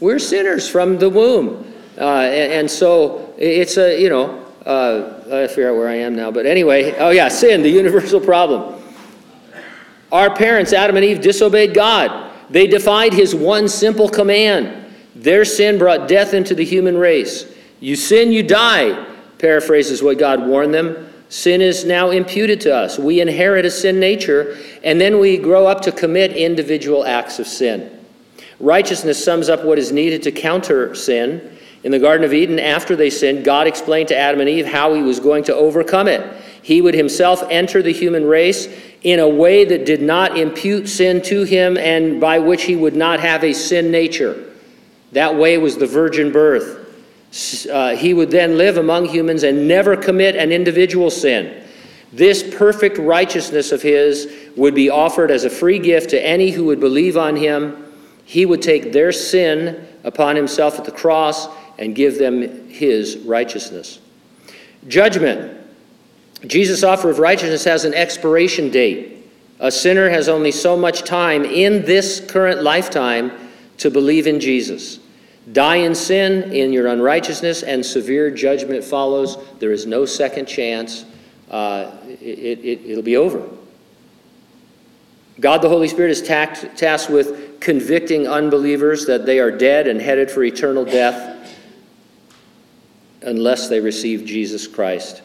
We're 0.00 0.18
sinners 0.18 0.68
from 0.68 0.98
the 0.98 1.08
womb. 1.08 1.72
Uh, 1.98 2.20
and, 2.20 2.52
and, 2.52 2.70
so 2.70 3.34
it's 3.38 3.76
a, 3.76 4.00
you 4.00 4.08
know, 4.08 4.44
uh, 4.66 5.13
I 5.32 5.46
figure 5.46 5.70
out 5.70 5.76
where 5.76 5.88
I 5.88 5.96
am 5.96 6.14
now. 6.14 6.30
But 6.30 6.46
anyway, 6.46 6.94
oh 6.98 7.10
yeah, 7.10 7.28
sin, 7.28 7.62
the 7.62 7.70
universal 7.70 8.20
problem. 8.20 8.82
Our 10.12 10.34
parents, 10.34 10.72
Adam 10.72 10.96
and 10.96 11.04
Eve, 11.04 11.20
disobeyed 11.20 11.74
God. 11.74 12.30
They 12.50 12.66
defied 12.66 13.12
his 13.12 13.34
one 13.34 13.68
simple 13.68 14.08
command. 14.08 14.92
Their 15.14 15.44
sin 15.44 15.78
brought 15.78 16.08
death 16.08 16.34
into 16.34 16.54
the 16.54 16.64
human 16.64 16.96
race. 16.96 17.46
You 17.80 17.96
sin, 17.96 18.32
you 18.32 18.42
die, 18.42 19.06
paraphrases 19.38 20.02
what 20.02 20.18
God 20.18 20.46
warned 20.46 20.74
them. 20.74 21.10
Sin 21.28 21.60
is 21.60 21.84
now 21.84 22.10
imputed 22.10 22.60
to 22.62 22.74
us. 22.74 22.98
We 22.98 23.20
inherit 23.20 23.64
a 23.64 23.70
sin 23.70 23.98
nature, 23.98 24.58
and 24.84 25.00
then 25.00 25.18
we 25.18 25.36
grow 25.36 25.66
up 25.66 25.80
to 25.82 25.92
commit 25.92 26.32
individual 26.32 27.04
acts 27.04 27.38
of 27.38 27.46
sin. 27.46 27.90
Righteousness 28.60 29.22
sums 29.22 29.48
up 29.48 29.64
what 29.64 29.78
is 29.78 29.90
needed 29.90 30.22
to 30.24 30.32
counter 30.32 30.94
sin. 30.94 31.53
In 31.84 31.92
the 31.92 31.98
Garden 31.98 32.24
of 32.24 32.32
Eden, 32.32 32.58
after 32.58 32.96
they 32.96 33.10
sinned, 33.10 33.44
God 33.44 33.66
explained 33.66 34.08
to 34.08 34.16
Adam 34.16 34.40
and 34.40 34.48
Eve 34.48 34.64
how 34.64 34.94
he 34.94 35.02
was 35.02 35.20
going 35.20 35.44
to 35.44 35.54
overcome 35.54 36.08
it. 36.08 36.42
He 36.62 36.80
would 36.80 36.94
himself 36.94 37.42
enter 37.50 37.82
the 37.82 37.92
human 37.92 38.24
race 38.24 38.74
in 39.02 39.20
a 39.20 39.28
way 39.28 39.66
that 39.66 39.84
did 39.84 40.00
not 40.00 40.38
impute 40.38 40.88
sin 40.88 41.20
to 41.22 41.42
him 41.42 41.76
and 41.76 42.18
by 42.18 42.38
which 42.38 42.62
he 42.62 42.74
would 42.74 42.96
not 42.96 43.20
have 43.20 43.44
a 43.44 43.52
sin 43.52 43.90
nature. 43.90 44.50
That 45.12 45.36
way 45.36 45.58
was 45.58 45.76
the 45.76 45.86
virgin 45.86 46.32
birth. 46.32 46.80
Uh, 47.70 47.94
he 47.96 48.14
would 48.14 48.30
then 48.30 48.56
live 48.56 48.78
among 48.78 49.04
humans 49.04 49.42
and 49.42 49.68
never 49.68 49.94
commit 49.94 50.36
an 50.36 50.52
individual 50.52 51.10
sin. 51.10 51.64
This 52.14 52.42
perfect 52.56 52.96
righteousness 52.96 53.72
of 53.72 53.82
his 53.82 54.32
would 54.56 54.74
be 54.74 54.88
offered 54.88 55.30
as 55.30 55.44
a 55.44 55.50
free 55.50 55.80
gift 55.80 56.10
to 56.10 56.26
any 56.26 56.50
who 56.50 56.64
would 56.64 56.80
believe 56.80 57.18
on 57.18 57.36
him 57.36 57.84
he 58.24 58.46
would 58.46 58.62
take 58.62 58.92
their 58.92 59.12
sin 59.12 59.86
upon 60.02 60.36
himself 60.36 60.78
at 60.78 60.84
the 60.84 60.92
cross 60.92 61.48
and 61.78 61.94
give 61.94 62.18
them 62.18 62.68
his 62.68 63.18
righteousness. 63.18 64.00
Judgment. 64.88 65.60
Jesus' 66.46 66.82
offer 66.82 67.10
of 67.10 67.18
righteousness 67.18 67.64
has 67.64 67.84
an 67.84 67.94
expiration 67.94 68.70
date. 68.70 69.26
A 69.60 69.70
sinner 69.70 70.10
has 70.10 70.28
only 70.28 70.50
so 70.50 70.76
much 70.76 71.04
time 71.04 71.44
in 71.44 71.84
this 71.84 72.20
current 72.20 72.62
lifetime 72.62 73.32
to 73.78 73.90
believe 73.90 74.26
in 74.26 74.40
Jesus. 74.40 74.98
Die 75.52 75.76
in 75.76 75.94
sin, 75.94 76.52
in 76.52 76.72
your 76.72 76.88
unrighteousness, 76.88 77.62
and 77.62 77.84
severe 77.84 78.30
judgment 78.30 78.82
follows. 78.82 79.38
There 79.58 79.72
is 79.72 79.86
no 79.86 80.04
second 80.04 80.46
chance. 80.46 81.04
Uh, 81.50 81.90
it, 82.06 82.58
it, 82.60 82.80
it'll 82.84 83.02
be 83.02 83.16
over. 83.16 83.46
God 85.40 85.62
the 85.62 85.68
Holy 85.68 85.88
Spirit 85.88 86.10
is 86.10 86.22
tasked, 86.22 86.76
tasked 86.76 87.10
with 87.10 87.60
convicting 87.60 88.26
unbelievers 88.26 89.06
that 89.06 89.26
they 89.26 89.40
are 89.40 89.50
dead 89.50 89.88
and 89.88 90.00
headed 90.00 90.30
for 90.30 90.44
eternal 90.44 90.84
death 90.84 91.34
unless 93.24 93.68
they 93.68 93.80
receive 93.80 94.24
Jesus 94.24 94.66
Christ. 94.66 95.22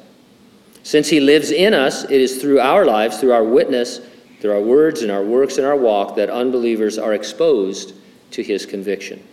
Since 0.83 1.09
He 1.09 1.19
lives 1.19 1.51
in 1.51 1.73
us, 1.73 2.03
it 2.03 2.11
is 2.21 2.41
through 2.41 2.59
our 2.59 2.85
lives, 2.85 3.19
through 3.19 3.33
our 3.33 3.43
witness, 3.43 4.01
through 4.41 4.53
our 4.53 4.61
words 4.61 5.01
and 5.01 5.11
our 5.11 5.23
works 5.23 5.57
and 5.57 5.67
our 5.67 5.75
walk, 5.75 6.15
that 6.15 6.29
unbelievers 6.29 6.97
are 6.97 7.13
exposed 7.13 7.93
to 8.31 8.41
His 8.43 8.65
conviction. 8.65 9.23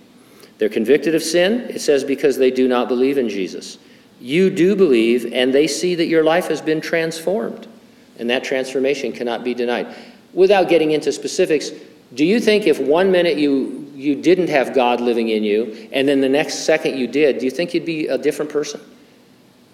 They're 0.58 0.68
convicted 0.68 1.14
of 1.14 1.22
sin, 1.22 1.60
it 1.68 1.80
says, 1.80 2.02
because 2.02 2.36
they 2.38 2.50
do 2.50 2.66
not 2.66 2.88
believe 2.88 3.18
in 3.18 3.28
Jesus. 3.28 3.78
You 4.20 4.50
do 4.50 4.74
believe, 4.74 5.32
and 5.32 5.52
they 5.52 5.66
see 5.66 5.94
that 5.94 6.06
your 6.06 6.24
life 6.24 6.48
has 6.48 6.60
been 6.60 6.80
transformed. 6.80 7.66
And 8.18 8.30
that 8.30 8.44
transformation 8.44 9.12
cannot 9.12 9.44
be 9.44 9.52
denied. 9.52 9.94
Without 10.32 10.68
getting 10.68 10.92
into 10.92 11.12
specifics, 11.12 11.70
do 12.14 12.24
you 12.24 12.40
think 12.40 12.66
if 12.66 12.80
one 12.80 13.10
minute 13.10 13.36
you, 13.36 13.85
you 13.96 14.14
didn't 14.14 14.48
have 14.48 14.74
God 14.74 15.00
living 15.00 15.30
in 15.30 15.42
you, 15.42 15.88
and 15.90 16.06
then 16.06 16.20
the 16.20 16.28
next 16.28 16.66
second 16.66 16.98
you 16.98 17.06
did, 17.06 17.38
do 17.38 17.46
you 17.46 17.50
think 17.50 17.72
you'd 17.72 17.86
be 17.86 18.08
a 18.08 18.18
different 18.18 18.50
person? 18.50 18.80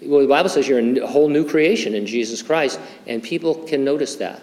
Well, 0.00 0.20
the 0.20 0.28
Bible 0.28 0.48
says 0.48 0.68
you're 0.68 0.78
a 0.78 1.06
whole 1.06 1.28
new 1.28 1.48
creation 1.48 1.94
in 1.94 2.06
Jesus 2.06 2.42
Christ, 2.42 2.80
and 3.06 3.22
people 3.22 3.54
can 3.54 3.85
notice 3.85 4.16
that. 4.16 4.42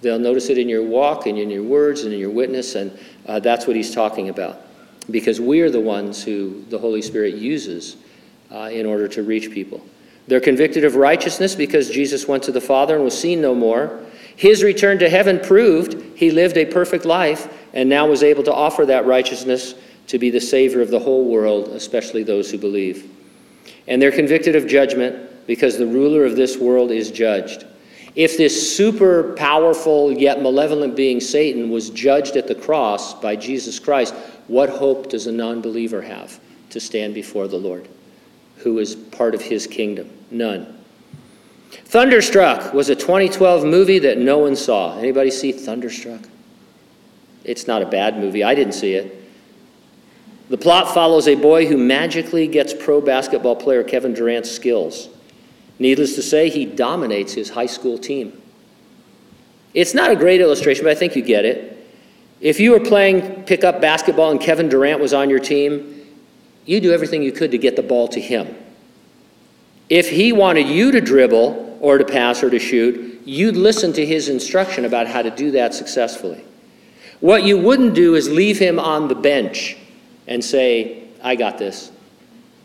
They'll 0.00 0.18
notice 0.18 0.50
it 0.50 0.58
in 0.58 0.68
your 0.68 0.82
walk 0.82 1.26
and 1.26 1.38
in 1.38 1.50
your 1.50 1.62
words 1.62 2.04
and 2.04 2.12
in 2.12 2.20
your 2.20 2.30
witness, 2.30 2.74
and 2.74 2.98
uh, 3.26 3.40
that's 3.40 3.66
what 3.66 3.76
he's 3.76 3.94
talking 3.94 4.28
about. 4.28 4.62
Because 5.10 5.40
we're 5.40 5.70
the 5.70 5.80
ones 5.80 6.24
who 6.24 6.64
the 6.68 6.78
Holy 6.78 7.02
Spirit 7.02 7.34
uses 7.34 7.96
uh, 8.50 8.70
in 8.72 8.86
order 8.86 9.08
to 9.08 9.22
reach 9.22 9.50
people. 9.50 9.84
They're 10.26 10.40
convicted 10.40 10.84
of 10.84 10.96
righteousness 10.96 11.54
because 11.54 11.90
Jesus 11.90 12.26
went 12.26 12.42
to 12.44 12.52
the 12.52 12.60
Father 12.60 12.96
and 12.96 13.04
was 13.04 13.18
seen 13.18 13.40
no 13.40 13.54
more. 13.54 14.00
His 14.34 14.62
return 14.62 14.98
to 14.98 15.08
heaven 15.08 15.38
proved 15.38 16.02
he 16.16 16.30
lived 16.30 16.56
a 16.56 16.66
perfect 16.66 17.04
life 17.04 17.65
and 17.76 17.88
now 17.88 18.08
was 18.08 18.22
able 18.22 18.42
to 18.42 18.52
offer 18.52 18.84
that 18.86 19.06
righteousness 19.06 19.74
to 20.08 20.18
be 20.18 20.30
the 20.30 20.40
Savior 20.40 20.80
of 20.80 20.90
the 20.90 20.98
whole 20.98 21.24
world, 21.26 21.68
especially 21.68 22.22
those 22.22 22.50
who 22.50 22.58
believe. 22.58 23.10
And 23.86 24.02
they're 24.02 24.12
convicted 24.12 24.56
of 24.56 24.66
judgment 24.66 25.46
because 25.46 25.78
the 25.78 25.86
ruler 25.86 26.24
of 26.24 26.34
this 26.34 26.56
world 26.56 26.90
is 26.90 27.10
judged. 27.10 27.64
If 28.16 28.36
this 28.36 28.76
super 28.76 29.34
powerful 29.34 30.10
yet 30.10 30.42
malevolent 30.42 30.96
being, 30.96 31.20
Satan, 31.20 31.70
was 31.70 31.90
judged 31.90 32.36
at 32.36 32.48
the 32.48 32.54
cross 32.54 33.14
by 33.14 33.36
Jesus 33.36 33.78
Christ, 33.78 34.14
what 34.48 34.70
hope 34.70 35.10
does 35.10 35.26
a 35.26 35.32
non 35.32 35.60
believer 35.60 36.02
have 36.02 36.40
to 36.70 36.80
stand 36.80 37.14
before 37.14 37.46
the 37.46 37.58
Lord? 37.58 37.88
who 38.58 38.78
is 38.78 38.96
part 38.96 39.34
of 39.34 39.40
his 39.40 39.66
kingdom? 39.66 40.10
None. 40.30 40.66
Thunderstruck 41.70 42.72
was 42.72 42.88
a 42.88 42.96
2012 42.96 43.64
movie 43.64 43.98
that 44.00 44.18
no 44.18 44.38
one 44.38 44.56
saw. 44.56 44.98
Anybody 44.98 45.30
see 45.30 45.52
Thunderstruck? 45.52 46.22
It's 47.46 47.68
not 47.68 47.80
a 47.80 47.86
bad 47.86 48.18
movie. 48.18 48.42
I 48.42 48.56
didn't 48.56 48.72
see 48.72 48.94
it. 48.94 49.22
The 50.48 50.58
plot 50.58 50.92
follows 50.92 51.28
a 51.28 51.36
boy 51.36 51.66
who 51.66 51.76
magically 51.76 52.48
gets 52.48 52.74
pro 52.74 53.00
basketball 53.00 53.54
player 53.54 53.84
Kevin 53.84 54.14
Durant's 54.14 54.50
skills. 54.50 55.08
Needless 55.78 56.16
to 56.16 56.22
say, 56.22 56.48
he 56.48 56.66
dominates 56.66 57.32
his 57.34 57.50
high 57.50 57.66
school 57.66 57.98
team. 57.98 58.40
It's 59.74 59.94
not 59.94 60.10
a 60.10 60.16
great 60.16 60.40
illustration, 60.40 60.84
but 60.84 60.90
I 60.90 60.94
think 60.96 61.14
you 61.14 61.22
get 61.22 61.44
it. 61.44 61.72
If 62.40 62.58
you 62.58 62.72
were 62.72 62.80
playing 62.80 63.44
pickup 63.44 63.80
basketball 63.80 64.32
and 64.32 64.40
Kevin 64.40 64.68
Durant 64.68 65.00
was 65.00 65.12
on 65.12 65.30
your 65.30 65.38
team, 65.38 66.04
you'd 66.64 66.82
do 66.82 66.92
everything 66.92 67.22
you 67.22 67.32
could 67.32 67.52
to 67.52 67.58
get 67.58 67.76
the 67.76 67.82
ball 67.82 68.08
to 68.08 68.20
him. 68.20 68.56
If 69.88 70.10
he 70.10 70.32
wanted 70.32 70.66
you 70.66 70.90
to 70.90 71.00
dribble 71.00 71.78
or 71.80 71.98
to 71.98 72.04
pass 72.04 72.42
or 72.42 72.50
to 72.50 72.58
shoot, 72.58 73.22
you'd 73.24 73.56
listen 73.56 73.92
to 73.92 74.04
his 74.04 74.28
instruction 74.28 74.84
about 74.84 75.06
how 75.06 75.22
to 75.22 75.30
do 75.30 75.52
that 75.52 75.74
successfully. 75.74 76.45
What 77.20 77.44
you 77.44 77.58
wouldn't 77.58 77.94
do 77.94 78.14
is 78.14 78.28
leave 78.28 78.58
him 78.58 78.78
on 78.78 79.08
the 79.08 79.14
bench 79.14 79.76
and 80.26 80.44
say, 80.44 81.04
I 81.22 81.34
got 81.34 81.58
this, 81.58 81.90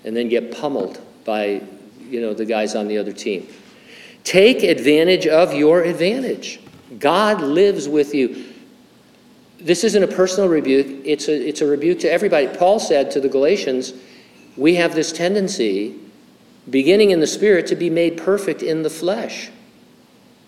and 0.03 0.15
then 0.15 0.29
get 0.29 0.57
pummeled 0.57 0.99
by 1.25 1.61
you 2.01 2.21
know, 2.21 2.33
the 2.33 2.45
guys 2.45 2.75
on 2.75 2.87
the 2.87 2.97
other 2.97 3.13
team. 3.13 3.47
Take 4.23 4.63
advantage 4.63 5.27
of 5.27 5.53
your 5.53 5.83
advantage. 5.83 6.59
God 6.99 7.41
lives 7.41 7.87
with 7.87 8.13
you 8.13 8.51
this 9.61 9.83
isn't 9.83 10.03
a 10.03 10.07
personal 10.07 10.49
rebuke, 10.49 10.87
it's 11.05 11.27
a, 11.27 11.47
it's 11.47 11.61
a 11.61 11.67
rebuke 11.67 11.99
to 11.99 12.11
everybody. 12.11 12.47
Paul 12.47 12.79
said 12.79 13.11
to 13.11 13.21
the 13.21 13.29
Galatians, 13.29 13.93
We 14.57 14.75
have 14.75 14.95
this 14.95 15.11
tendency, 15.11 15.95
beginning 16.69 17.11
in 17.11 17.19
the 17.19 17.27
spirit, 17.27 17.67
to 17.67 17.75
be 17.75 17.89
made 17.89 18.17
perfect 18.17 18.63
in 18.63 18.81
the 18.81 18.89
flesh. 18.89 19.51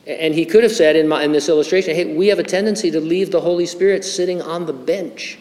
And 0.06 0.34
he 0.34 0.46
could 0.46 0.64
have 0.64 0.72
said 0.72 0.96
in, 0.96 1.08
my, 1.08 1.24
in 1.24 1.32
this 1.32 1.48
illustration, 1.48 1.96
Hey, 1.96 2.14
we 2.14 2.28
have 2.28 2.40
a 2.40 2.44
tendency 2.44 2.92
to 2.92 3.00
leave 3.00 3.32
the 3.32 3.40
Holy 3.40 3.66
Spirit 3.66 4.04
sitting 4.04 4.42
on 4.42 4.66
the 4.66 4.74
bench 4.74 5.40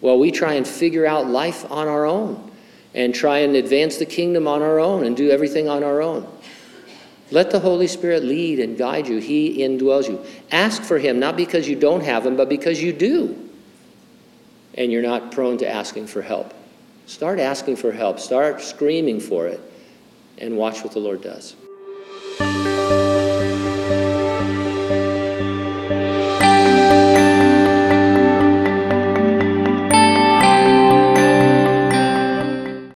while 0.00 0.18
we 0.18 0.30
try 0.30 0.54
and 0.54 0.66
figure 0.66 1.06
out 1.06 1.26
life 1.26 1.68
on 1.70 1.88
our 1.88 2.06
own 2.06 2.50
and 2.94 3.14
try 3.14 3.38
and 3.38 3.56
advance 3.56 3.96
the 3.96 4.06
kingdom 4.06 4.46
on 4.46 4.62
our 4.62 4.78
own 4.78 5.04
and 5.04 5.16
do 5.16 5.30
everything 5.30 5.68
on 5.68 5.82
our 5.82 6.00
own. 6.00 6.26
Let 7.30 7.50
the 7.50 7.60
Holy 7.60 7.86
Spirit 7.86 8.24
lead 8.24 8.58
and 8.58 8.78
guide 8.78 9.06
you. 9.06 9.18
He 9.18 9.58
indwells 9.58 10.08
you. 10.08 10.24
Ask 10.50 10.82
for 10.82 10.98
Him, 10.98 11.18
not 11.18 11.36
because 11.36 11.68
you 11.68 11.76
don't 11.76 12.02
have 12.02 12.24
Him, 12.24 12.36
but 12.36 12.48
because 12.48 12.80
you 12.80 12.92
do. 12.92 13.50
And 14.74 14.90
you're 14.90 15.02
not 15.02 15.32
prone 15.32 15.58
to 15.58 15.68
asking 15.68 16.06
for 16.06 16.22
help. 16.22 16.54
Start 17.06 17.38
asking 17.38 17.76
for 17.76 17.92
help. 17.92 18.18
Start 18.20 18.62
screaming 18.62 19.20
for 19.20 19.46
it. 19.46 19.60
And 20.38 20.56
watch 20.56 20.84
what 20.84 20.92
the 20.92 21.00
Lord 21.00 21.20
does. 21.20 21.56